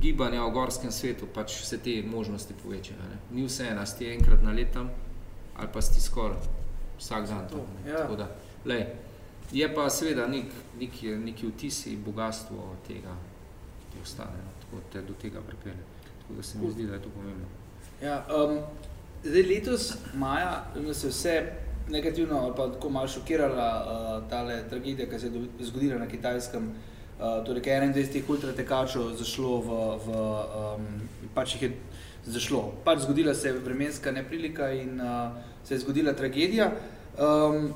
[0.01, 2.99] gibanja v gorskem svetu pač se te možnosti povečajo.
[2.99, 3.21] Ne.
[3.32, 4.91] Ni vse ena, sti enkrat na letam
[5.53, 6.38] ali pa sti skoraj
[6.99, 7.47] vsak dan.
[7.49, 7.97] To, ja.
[7.97, 8.27] Tako da,
[8.65, 8.88] lej,
[9.51, 13.15] Je pa seveda nek, nek, neki vtis in bogatstvo tega,
[13.91, 15.84] ki ostane, no, tako te do tega pripelje.
[16.21, 17.45] Tako da se mi zdi, da je to pomembno.
[18.01, 18.58] Ja, um,
[19.23, 21.36] zdaj letos maja, da se vse
[21.89, 26.71] negativno ali pa tako malo šokirala uh, tale tragedija, ki se je zgodila na kitajskem,
[27.19, 30.88] uh, torej 21 ultratekačev zašlo v, v um,
[31.36, 31.71] pač jih je
[32.25, 32.71] zašlo.
[32.84, 35.32] Pač zgodila se je vremenska neprilika in uh,
[35.63, 36.71] se je zgodila tragedija.
[37.19, 37.73] Um,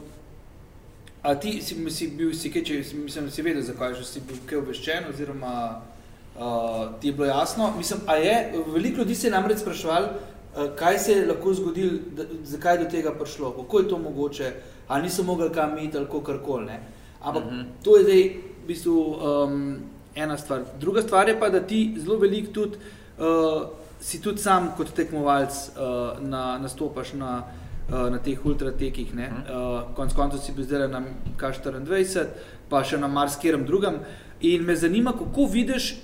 [1.28, 4.62] A ti si, si bil, si, kaj, če, mislim, si vedel, zakaj si bil kaj
[4.62, 7.74] obveščen, oziroma uh, ti je bilo jasno.
[7.76, 8.36] Mislim, a je,
[8.72, 12.00] veliko ljudi se je namreč spraševali, uh, kaj se je lahko zgodilo,
[12.48, 14.54] zakaj je do tega prišlo, kako je to mogoče,
[14.88, 16.80] ali niso mogli kam iti ali kakorkoli.
[17.20, 17.60] Ampak uh mhm.
[17.60, 17.84] -huh.
[17.84, 18.24] to je zdaj
[18.64, 19.78] v bistvu um,
[20.16, 20.64] ena stvar.
[20.80, 22.78] Druga stvar je pa, da ti zelo veliko tudi,
[23.20, 23.68] uh,
[24.00, 27.44] si tudi sam kot tekmovalc uh, na, nastopaš na
[27.88, 29.14] na teh ultratekih.
[29.16, 31.04] Uh, konec koncev si bil zdaj na
[31.40, 32.26] K24,
[32.70, 34.02] pa še na marskerem drugem.
[34.42, 35.96] In me zanima, kako vidiš,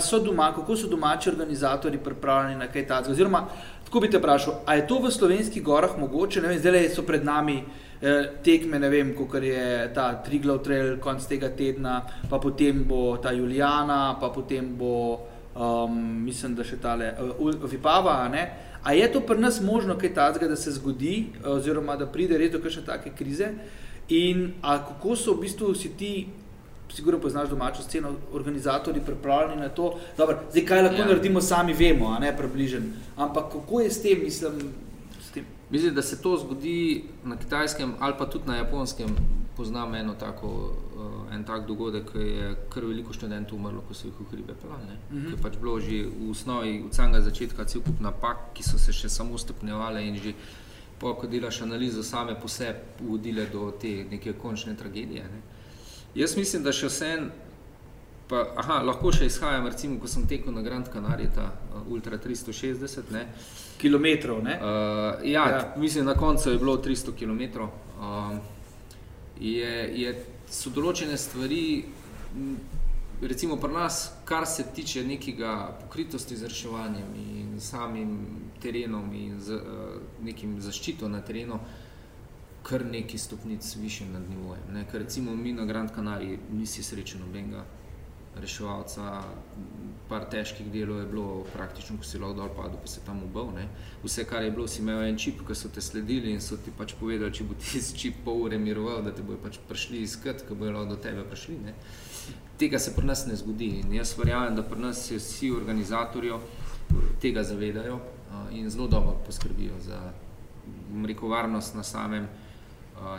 [0.00, 3.12] so doma, kako so domači organizatori pripravljeni na kaj takega.
[3.12, 3.46] Oziroma,
[3.84, 6.40] tako bi te vprašal, ali je to v slovenskih gorah mogoče?
[6.40, 7.62] Vem, zdaj so pred nami
[8.02, 13.16] eh, tekme, ne vem, kot je ta Triglav Trail konc tega tedna, pa potem bo
[13.16, 15.20] ta Juliana, pa potem bo,
[15.54, 18.28] um, mislim, da še tale uh, Vipava.
[18.28, 18.48] Ne?
[18.82, 22.52] A je to pri nas možno, kaj takega, da se zgodi, oziroma da pride res
[22.52, 23.52] do kakšne take krize?
[24.08, 26.28] In kako so v bistvu si ti,
[26.94, 31.06] sigurno poznaš domačo sceno, organizatori pripravljeni na to, da zdaj kaj lahko ja.
[31.06, 32.92] naredimo, sami vemo, a ne približen.
[33.16, 34.52] Ampak kako je s tem, mislim?
[35.20, 35.44] S tem?
[35.70, 39.16] Mislim, da se to zgodi na kitajskem ali pa tudi na japonskem.
[39.56, 40.72] Poznam eno tako
[41.32, 44.96] en tak dogodek, ki je kar veliko študentov umrlo, ko so jih v hribe pelali.
[45.10, 45.30] Mm -hmm.
[45.30, 48.92] Ker pač bilo že v osnovi, od samega začetka, cel kup napak, ki so se
[48.92, 50.34] še samo stopnjevale in že
[50.98, 55.22] po, ko delaš analizo, same po sebi vodile do te neke končne tragedije.
[55.22, 55.40] Ne.
[56.14, 57.30] Jaz mislim, da še vse en,
[58.28, 62.18] pa aha, lahko še izhajam, recimo, ko sem tekel na Grand Canaria, ta uh, Ultra
[62.18, 63.26] 360, ne.
[63.78, 64.56] Kilometrov, ne?
[64.56, 67.68] Uh, ja, ja, mislim, na koncu je bilo 300 kilometrov.
[68.00, 68.38] Uh,
[69.40, 70.14] je, je
[70.50, 71.84] so določene stvari,
[73.20, 78.12] recimo pri nas, kar se tiče nekega pokritosti z reševanjem in samim
[78.62, 81.58] terenom in z uh, nekim zaščito na terenu,
[82.66, 84.72] kar neki stopnic više nad nivojem.
[84.74, 84.86] Ne?
[84.90, 87.64] Ker recimo mi na Grand Canari nisi srečen nobenega
[88.40, 89.22] reševalca,
[90.08, 93.50] par težkih delov je bilo praktično, ko si lahko dol padel, pa se tam ubil.
[93.56, 93.66] Ne.
[94.04, 96.70] Vse, kar je bilo, si imel en čip, ki so te sledili in so ti
[96.70, 100.44] pač povedali, če bo ti čip pol ure miroval, da te bojo pač prišli iskat,
[100.48, 101.58] ko bojo do tebe prišli.
[101.64, 101.74] Ne.
[102.60, 106.38] Tega se pri nas ne zgodi in jaz verjamem, da pri nas se vsi organizatorji
[107.20, 107.98] tega zavedajo
[108.52, 109.98] in zelo dobro poskrbijo za
[111.06, 112.28] rekel, varnost na samem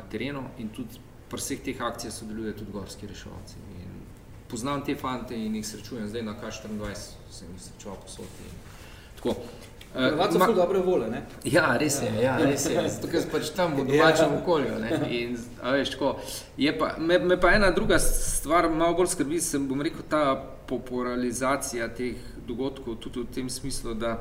[0.09, 0.99] terenu in tudi
[1.29, 3.59] pri vseh teh akcijah sodelujejo tudi gorski reševalci.
[3.75, 4.06] In
[4.49, 6.95] poznam te fante in jih srečujem, zdaj na K24
[7.31, 8.51] sem jih srečal posodi.
[9.93, 11.21] Hrvatsko uh, so dobre vole, ne?
[11.43, 12.81] Ja, res je, ja, res je.
[12.89, 14.39] Zato, ker pač tam v domačem ja.
[14.41, 14.99] okolju, ne?
[15.15, 16.11] In, a veš, tako,
[16.59, 20.35] je pa, me, me pa ena druga stvar malo bolj skrbi, sem bom rekel, ta
[20.69, 24.17] popularizacija teh dogodkov, tudi v tem smislu, da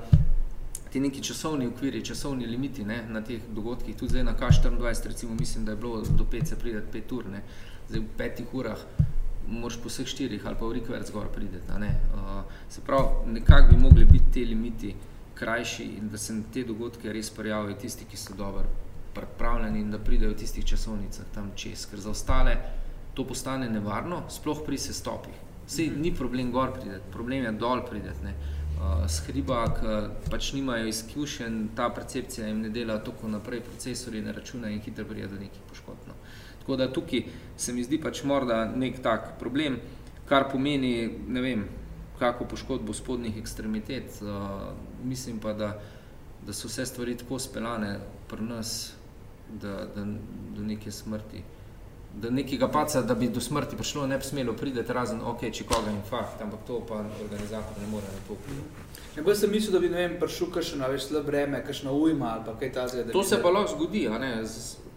[0.92, 5.34] ti neki časovni okviri, časovni limiti ne, na teh dogodkih, tudi zdaj na K24, recimo,
[5.34, 7.42] mislim, da je bilo do 5 se pridati 5 ur, ne?
[7.90, 8.80] Zdaj v petih urah
[9.48, 11.72] moraš po vseh štirih ali pa v rikverc gor prideti.
[11.72, 14.94] Uh, se pravi, nekako bi mogli biti te limiti
[15.34, 18.64] krajši in da se na te dogodke res prijavijo tisti, ki so dobro
[19.14, 21.86] pripravljeni in da pridejo v tistih časovnicah tam čez.
[21.90, 22.56] Ker za ostale
[23.14, 25.44] to postane nevarno, sploh pri sestopih.
[25.66, 28.34] Sej ni problem gor prideti, problem je dol prideti.
[28.76, 34.20] Uh, s hriba, ki pač nimajo izkušenj, ta percepcija jim ne dela tako naprej, procesori
[34.20, 36.10] ne računajo in hitro pride do nekih poškodb.
[36.10, 36.15] No.
[36.66, 37.22] Tako da tukaj
[37.56, 39.76] se mi zdi pač morda nek tak problem,
[40.26, 41.60] kar pomeni, ne vem,
[42.18, 44.16] kako poškodbo spodnjih ekstremitet.
[44.18, 44.72] Uh,
[45.04, 45.68] mislim pa, da,
[46.46, 48.94] da so vse stvari tako speljane pri nas,
[49.62, 50.02] da, da
[50.56, 51.42] do neke smrti.
[52.18, 55.68] Da nekega paca, da bi do smrti prišlo, ne bi smelo priti, razen ok, če
[55.70, 58.88] koga infarkt, ampak to pa organizator ne more na to vplivati.
[59.16, 62.58] Ne bo sem mislil, da bi vem, prišel kakšno več slab vreme, kakšno ujma ali
[62.58, 63.14] kaj takega.
[63.14, 64.32] To se pa lahko zgodi, a ne?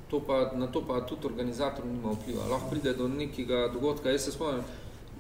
[0.09, 2.47] To pa, na to pa tudi organizator nima vpliva.
[2.49, 4.09] Lahko pride do nekega dogodka.
[4.09, 4.63] Jaz se spomnim,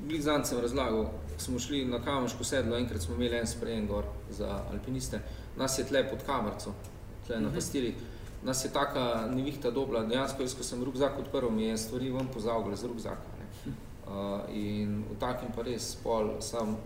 [0.07, 4.05] Blik zanj sem razlagal, smo šli na Kamoško sedlo, enkrat smo imeli en sprejem gor
[4.29, 5.19] za alpiniste,
[5.57, 6.73] nas je tle pod kamerco,
[7.27, 7.55] tle na mhm.
[7.55, 7.93] pastiri,
[8.43, 12.27] nas je taka nevihta dobla, dejansko jaz, ko sem rukzak odprl, mi je stvari ven
[12.33, 13.35] pozavgle z rukzaka.
[13.39, 13.73] Ne.
[14.09, 16.77] Uh, in v takim pa res pol sam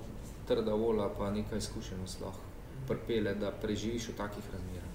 [0.47, 2.49] trda vola pa nekaj izkušenost lahko
[2.87, 4.89] prpele, da preživiš v takih razmerah.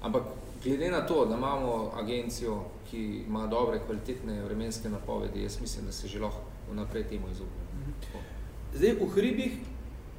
[0.00, 0.22] Ampak
[0.64, 5.92] glede na to, da imamo agencijo, ki ima dobre, kvalitetne vremenske napovedi, jaz mislim, da
[5.92, 6.40] se že lahko
[6.72, 7.60] vnaprej temu izognemo.
[8.74, 9.52] Zdaj, v hribih,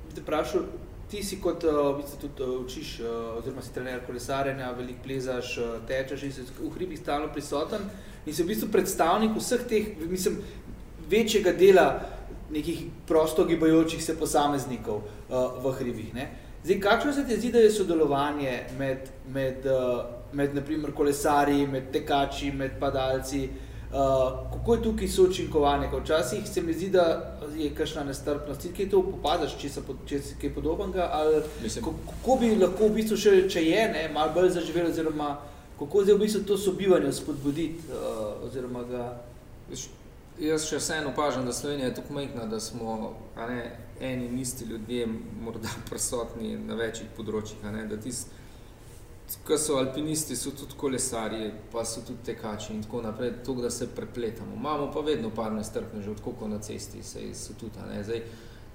[0.07, 0.63] bi te vprašal,
[1.11, 5.01] ti si kot, uh, v bistvu tudi uh, učiš, uh, oziroma si trener kolesarjenja, velik
[5.03, 7.83] plezaš, uh, tečeš in si v hribih stalno prisoten
[8.25, 10.39] in si v bistvu predstavnik vseh teh, mislim,
[11.09, 11.87] večjega dela
[12.51, 16.13] nekih prosto gibajočih se posameznikov uh, v hribih.
[16.15, 16.29] Ne?
[16.63, 19.65] Zdaj, kakšno se ti zdi, da je sodelovanje med, med,
[20.33, 23.49] med naprimer kolesarji, med tekači, med padalci,
[23.91, 25.89] uh, kako je tukaj sočinkovanje?
[26.03, 28.67] Včasih se mi zdi, da je kakšna nestrpnost.
[28.77, 31.09] Kaj to popadaš, če se če si kaj podobnega?
[31.83, 35.37] Kako bi lahko v bistvu še, če je, ne, malo bolj zaživel, oziroma
[35.79, 37.89] kako zdaj v bistvu to sobivanje spodbuditi?
[37.89, 39.11] Uh, oziroma ga...
[40.41, 43.65] Jaz še vseeno opažam, da Slovenija je tako majhna, da smo ne,
[43.99, 45.07] eni in isti ljudje
[45.41, 47.61] morda prisotni na večjih področjih.
[47.89, 48.40] Da tisti
[49.47, 53.69] ko so alpinisti, so tudi kolesarji, pa so tudi tekači in tako naprej, tako da
[53.69, 54.55] se prepletamo.
[54.55, 57.79] Imamo pa vedno par nestrpne, že odkoko na cesti se so tudi.
[58.03, 58.21] Zdaj,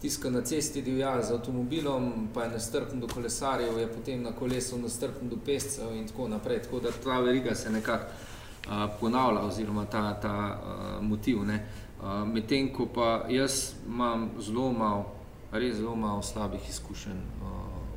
[0.01, 4.79] tiska na cesti divja z avtomobilom, pa je nestrpen do kolesarjev, je potem na kolesu
[4.79, 6.63] nestrpen do pescev in tako naprej.
[6.63, 11.39] Tako da ta veriga se nekako uh, ponavlja oziroma ta, ta uh, motiv.
[11.39, 15.07] Uh, Medtem ko pa jaz imam zelo malo,
[15.53, 17.49] res zelo malo slabih izkušenj uh,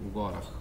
[0.06, 0.60] v gorah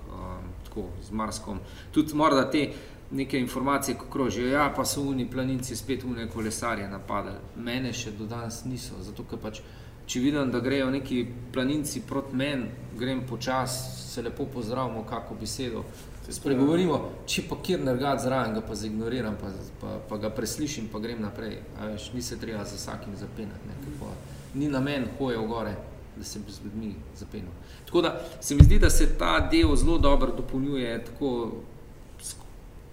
[0.69, 1.59] tako z Marskom.
[1.93, 2.69] Tudi morda te
[3.11, 7.41] neke informacije, ko krožijo, ja, pa so oni planinci spet une kolesarje napadali.
[7.57, 9.63] Mene še do danes niso, zato ker pač,
[10.07, 13.79] če vidim, da grejo neki planinci proti meni, grem počas,
[14.13, 15.85] se lepo pozdravimo, kako besedo.
[16.29, 21.01] Spregovorimo, če pa kjer nergati zraven, ga pa zignoriram, pa, pa, pa ga preslišim, pa
[21.01, 21.63] grem naprej.
[21.81, 23.69] Veš, ni se treba za vsakim zapenati.
[23.69, 24.11] Ne,
[24.55, 25.77] ni na meni hoje v gore
[26.19, 27.51] da se z ljudmi zapenil.
[27.87, 31.53] Tako da se mi zdi, da se ta del zelo dobro dopolnjuje, tako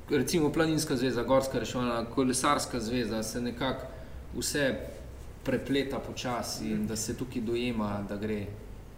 [0.09, 3.85] recimo Planinska zveza, Gorska reševalna, Kolesarska zveza, se nekako
[4.37, 4.75] vse
[5.43, 8.45] prepleta počasi in da se tukaj dojema, da gre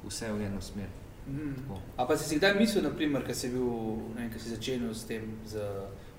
[0.07, 0.87] vse v eno smer.
[1.27, 1.75] Mm.
[1.97, 3.67] A pa si si kdaj mislil, naprimer, ko si bil,
[4.15, 5.59] ne ko si začenil s tem, z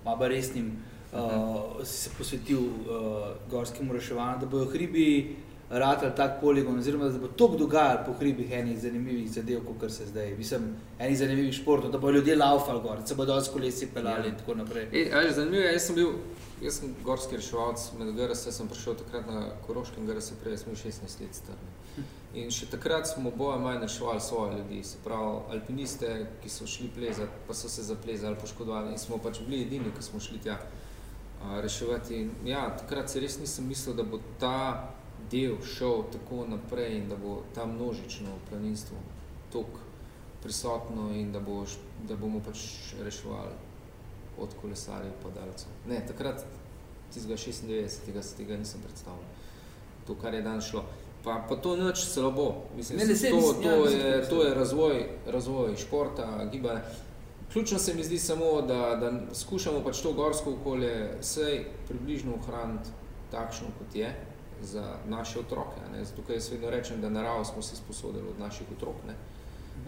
[0.04, 0.76] malo resnim,
[1.12, 5.36] uh, si se posvetil uh, gorskemu reševanju, da bojo hribi
[5.71, 10.07] ratal tak poligon, oziroma da bo to dogajalo po hribih enih zanimivih zadev, kot se
[10.07, 10.35] zdaj.
[10.37, 14.33] Mislim, enih zanimivih športov, da bo ljudje laufali gor, se bodo s kolesi pelali ja.
[14.33, 14.89] in tako naprej.
[14.93, 16.12] E, ali, zanimivo je, jaz sem bil,
[16.62, 20.81] jaz sem gorski reševalc, med GRS sem prišel takrat na Koroškem GRS, prej sem bil
[20.81, 21.61] 16 let star.
[22.35, 26.89] In še takrat smo boje manj reševali svoje ljudi, se pravi alpiniste, ki so šli
[26.97, 30.59] plezati, pa so se zaplezali, poškodovali in smo pač bili edini, ki smo šli tja
[31.62, 32.16] reševati.
[32.16, 34.95] In ja, takrat se res nisem mislil, da bo ta
[35.31, 38.97] del šel tako naprej in da bo ta množično planinstvo
[39.53, 39.81] tako
[40.43, 41.64] prisotno in da, bo,
[42.09, 42.59] da bomo pač
[43.03, 43.55] reševali
[44.39, 45.72] od kolesarjev pa dalcev.
[45.89, 46.45] Ne, takrat,
[47.14, 48.22] tistega 96.
[48.22, 49.24] se tega nisem predstavljal.
[50.07, 50.85] To, kar je dan šlo.
[51.24, 52.55] Pa, pa to nič slabo.
[52.76, 56.81] Mislim, ne, ne, to, to, to, ja, je, to je razvoj, razvoj športa, gibanja.
[57.53, 62.91] Ključno se mi zdi samo, da, da skušamo pač to gorsko okolje vsej približno ohraniti
[63.31, 64.14] takšno, kot je
[64.62, 65.80] za naše otroke.
[65.92, 66.04] Ne.
[66.04, 69.14] Zato, ker jaz vedno rečem, da naravo smo se sposodili od naših otrok ne.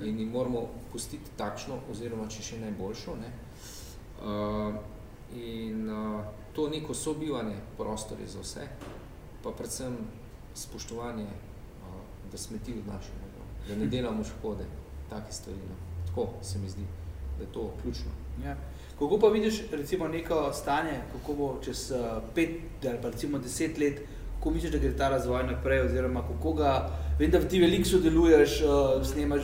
[0.06, 3.16] in jim moramo pustiti takšno, oziroma če še najboljšo.
[3.20, 3.32] Ne.
[4.20, 4.74] Uh,
[5.34, 8.68] in uh, to neko sobivanje prostor je za vse,
[9.42, 9.96] pa predvsem
[10.54, 12.00] spoštovanje, uh,
[12.32, 14.64] da smeti od našega, da ne delamo škode,
[15.10, 15.58] take stvari.
[15.68, 15.76] No.
[16.06, 16.86] Tako se mi zdi,
[17.38, 18.10] da je to ključno.
[18.44, 18.56] Ja.
[18.98, 22.50] Kako pa vidiš recimo neko stanje, kako bo čez uh, pet
[22.84, 24.02] ali pa recimo deset let
[24.40, 26.88] kako misliš, da gre ta razvoj naprej, oziroma kako ga.
[27.18, 29.42] Vem, da ti veliko sodeluješ, uh, snemaš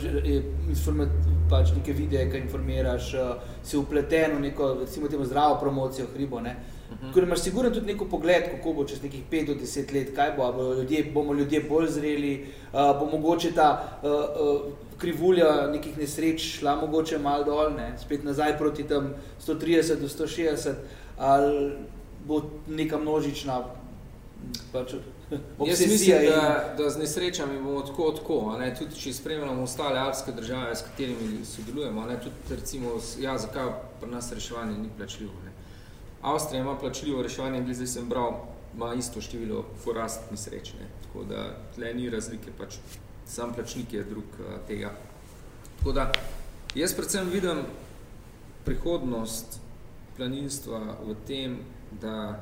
[1.49, 6.41] pač neke videe, ki informiraš, uh, si upleten v neko, recimo, temo zdravo promocijo hribo.
[6.41, 6.55] Ne?
[6.89, 7.13] Mhm.
[7.13, 10.33] Ker imaš sigurno tudi neko pogled, kako bo čez nekih 5 do 10 let, kaj
[10.37, 12.33] bo, bo ljudje, bomo ljudje bolj zreli,
[12.73, 13.69] uh, bo mogoče ta
[14.01, 14.61] uh, uh,
[14.97, 17.91] krivulja nekih nesreč šla mogoče malo dol, ne?
[18.01, 19.13] spet nazaj proti tam
[19.45, 20.73] 130 do 160,
[21.17, 21.73] ali
[22.25, 23.61] bo neka množična
[24.71, 24.93] pač,
[25.65, 30.31] Jaz mislim, da, da z nesrečami bomo tako, tako ne, tudi če spremljamo ostale alpske
[30.31, 35.33] države, s katerimi sodelujemo, ne, tudi recimo, ja, zakaj pri nas reševanje ni plačljivo.
[35.45, 35.51] Ne.
[36.21, 38.39] Avstrija ima plačljivo reševanje, zdaj sem bral,
[38.75, 42.79] ima isto število porast nesreč, ne, tako da tle ni razlike, pač
[43.27, 44.93] sam plačnik je drug uh, tega.
[45.77, 46.11] Tako da,
[46.75, 47.65] jaz predvsem vidim
[48.65, 49.59] prihodnost
[50.17, 51.59] planinstva v tem,
[52.01, 52.39] da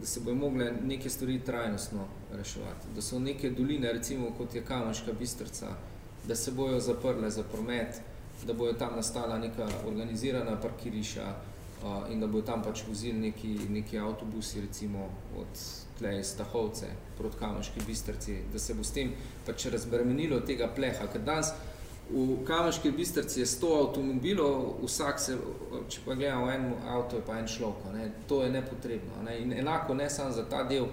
[0.00, 2.86] da se bojo mogle neke stvari trajnostno reševati.
[2.94, 5.68] Da so neke doline, recimo kot je Kamaška bistrca,
[6.28, 8.00] da se bojo zaprle za promet,
[8.46, 11.26] da bojo tam nastala neka organizirana parkiriša
[11.82, 15.60] uh, in da bojo tam pač vozili neki, neki avtobusi, recimo od
[15.98, 16.86] tle iz Stahovce
[17.18, 19.12] proti Kamaški bistrci, da se bo s tem
[19.46, 21.52] pač razbremenilo tega pleha, ker danes
[22.10, 25.34] V Kamenški bistrci je 100 avtomobilov, vsak se,
[25.90, 28.10] če pa gledamo en avto, je pa en šlok, ne?
[28.30, 29.22] to je nepotrebno.
[29.26, 29.40] Ne?
[29.42, 30.86] In enako ne samo za ta del,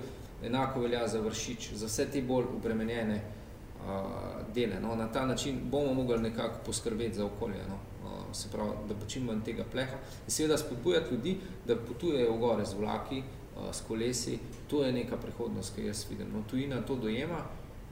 [0.43, 4.80] enako velja za vršič, za vse te bolj obremenjene uh, dele.
[4.82, 4.95] No?
[4.95, 7.78] Na ta način bomo mogli nekako poskrbeti za okolje, no?
[8.03, 10.01] uh, se pravi, da bo čim manj tega pleha.
[10.26, 11.38] In seveda spodbujati ljudi,
[11.68, 16.34] da potujejo gore z vlaki, uh, s kolesi, to je neka prihodnost, ki jaz vidim.
[16.34, 16.43] No?
[16.49, 17.45] Tujina to dojema,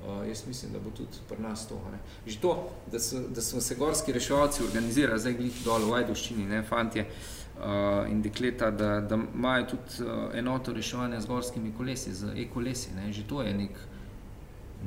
[0.07, 1.75] Uh, jaz mislim, da bo tudi pri nas to.
[1.91, 1.97] Ne.
[2.31, 6.45] Že to, da, so, da smo se gorski reševalci organizirali, zdaj glih dol v Ajdoščini,
[6.49, 12.13] ne, fantje uh, in dekleta, da, da imajo tudi uh, enoto reševanja z gorskimi kolesi,
[12.13, 12.95] z e-kolesi.
[12.95, 13.11] Ne.
[13.13, 13.77] Že to je nek,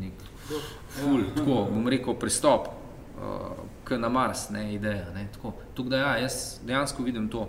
[0.01, 1.31] nek ful, ja.
[1.37, 5.13] tako, bom rekel, pristop uh, k na Mars, ne, ideja.
[5.15, 5.55] Ne, tako.
[5.75, 7.47] Tuk da ja, jaz dejansko vidim to,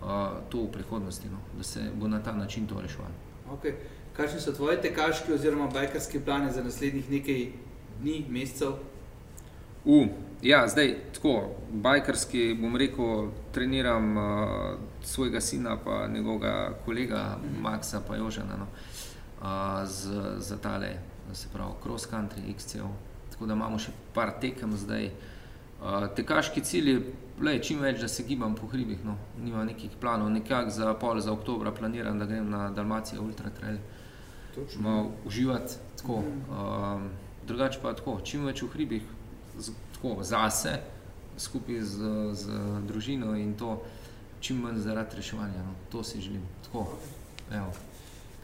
[0.00, 3.14] uh, to v prihodnosti, no, da se bo na ta način to reševalo.
[3.60, 3.76] Okay.
[4.16, 7.42] Kakšni so tvoji tekaški oziroma bajkarski plani za naslednjih nekaj
[8.00, 8.78] dni, mesecev?
[9.84, 10.06] Uh,
[10.42, 14.24] ja, zdaj tako, bajkarski, bom rekel, treniram uh,
[15.02, 17.62] svojega sina pa njegovega kolega mm -hmm.
[17.62, 18.66] Maxa pa Jožana no,
[19.40, 20.08] uh, z,
[20.38, 20.96] za tale,
[21.32, 22.88] se pravi, cross country, XCO.
[23.30, 25.10] Tako da imamo še par tekem zdaj.
[25.82, 27.02] Uh, tekaški cilj je
[27.40, 29.16] le, čim več, da se gibam po hribih, no.
[29.38, 33.78] nima nekih planov, nekak za pol za oktobra planiram, da grem na Dalmacijo Ultra Trail
[34.78, 36.22] malo uživati tako.
[36.22, 37.10] Um,
[37.46, 39.02] drugače pa tako, čim več v hribih,
[39.58, 40.78] z, tako zase,
[41.38, 43.78] skupaj z, z družino in to,
[44.40, 45.62] čim manj zaradi reševanja.
[45.62, 45.74] No.
[45.92, 46.42] To si želim.
[46.66, 46.86] Tako,
[47.52, 47.72] evo.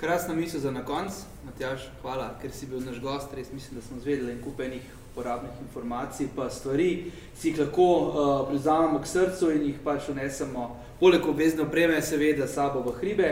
[0.00, 1.14] Krasna misel za na konc,
[1.46, 4.82] Matjaž, hvala, ker si bil naš gost, res mislim, da smo zvedeli en kup enih
[5.12, 10.70] uporabnih informacij pa stvari, si jih lahko uh, privzamemo k srcu in jih pač unesemo,
[11.00, 13.30] poleg obvezne opreme, seveda, sabo v hribe.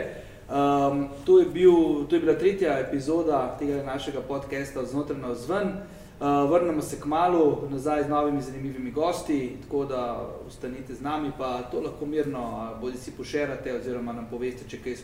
[0.51, 1.73] Um, to, je bil,
[2.09, 5.67] to je bila tretja epizoda tega našega podcasta Znotraj na vzven.
[5.67, 11.31] Uh, vrnemo se k malu nazaj z novimi zanimivimi gosti, tako da ostanite z nami,
[11.37, 14.95] pa to lahko mirno bodi si pošerate oziroma nam poveste, če kaj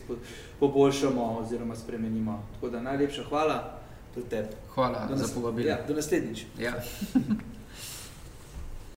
[0.59, 2.43] poboljšamo oziroma spremenimo.
[2.53, 3.79] Tako da najlepša hvala
[4.13, 4.47] tudi tebi.
[4.75, 5.69] Hvala do za povabilo.
[5.69, 6.45] Ja, do naslednjič.
[6.59, 6.73] Ja.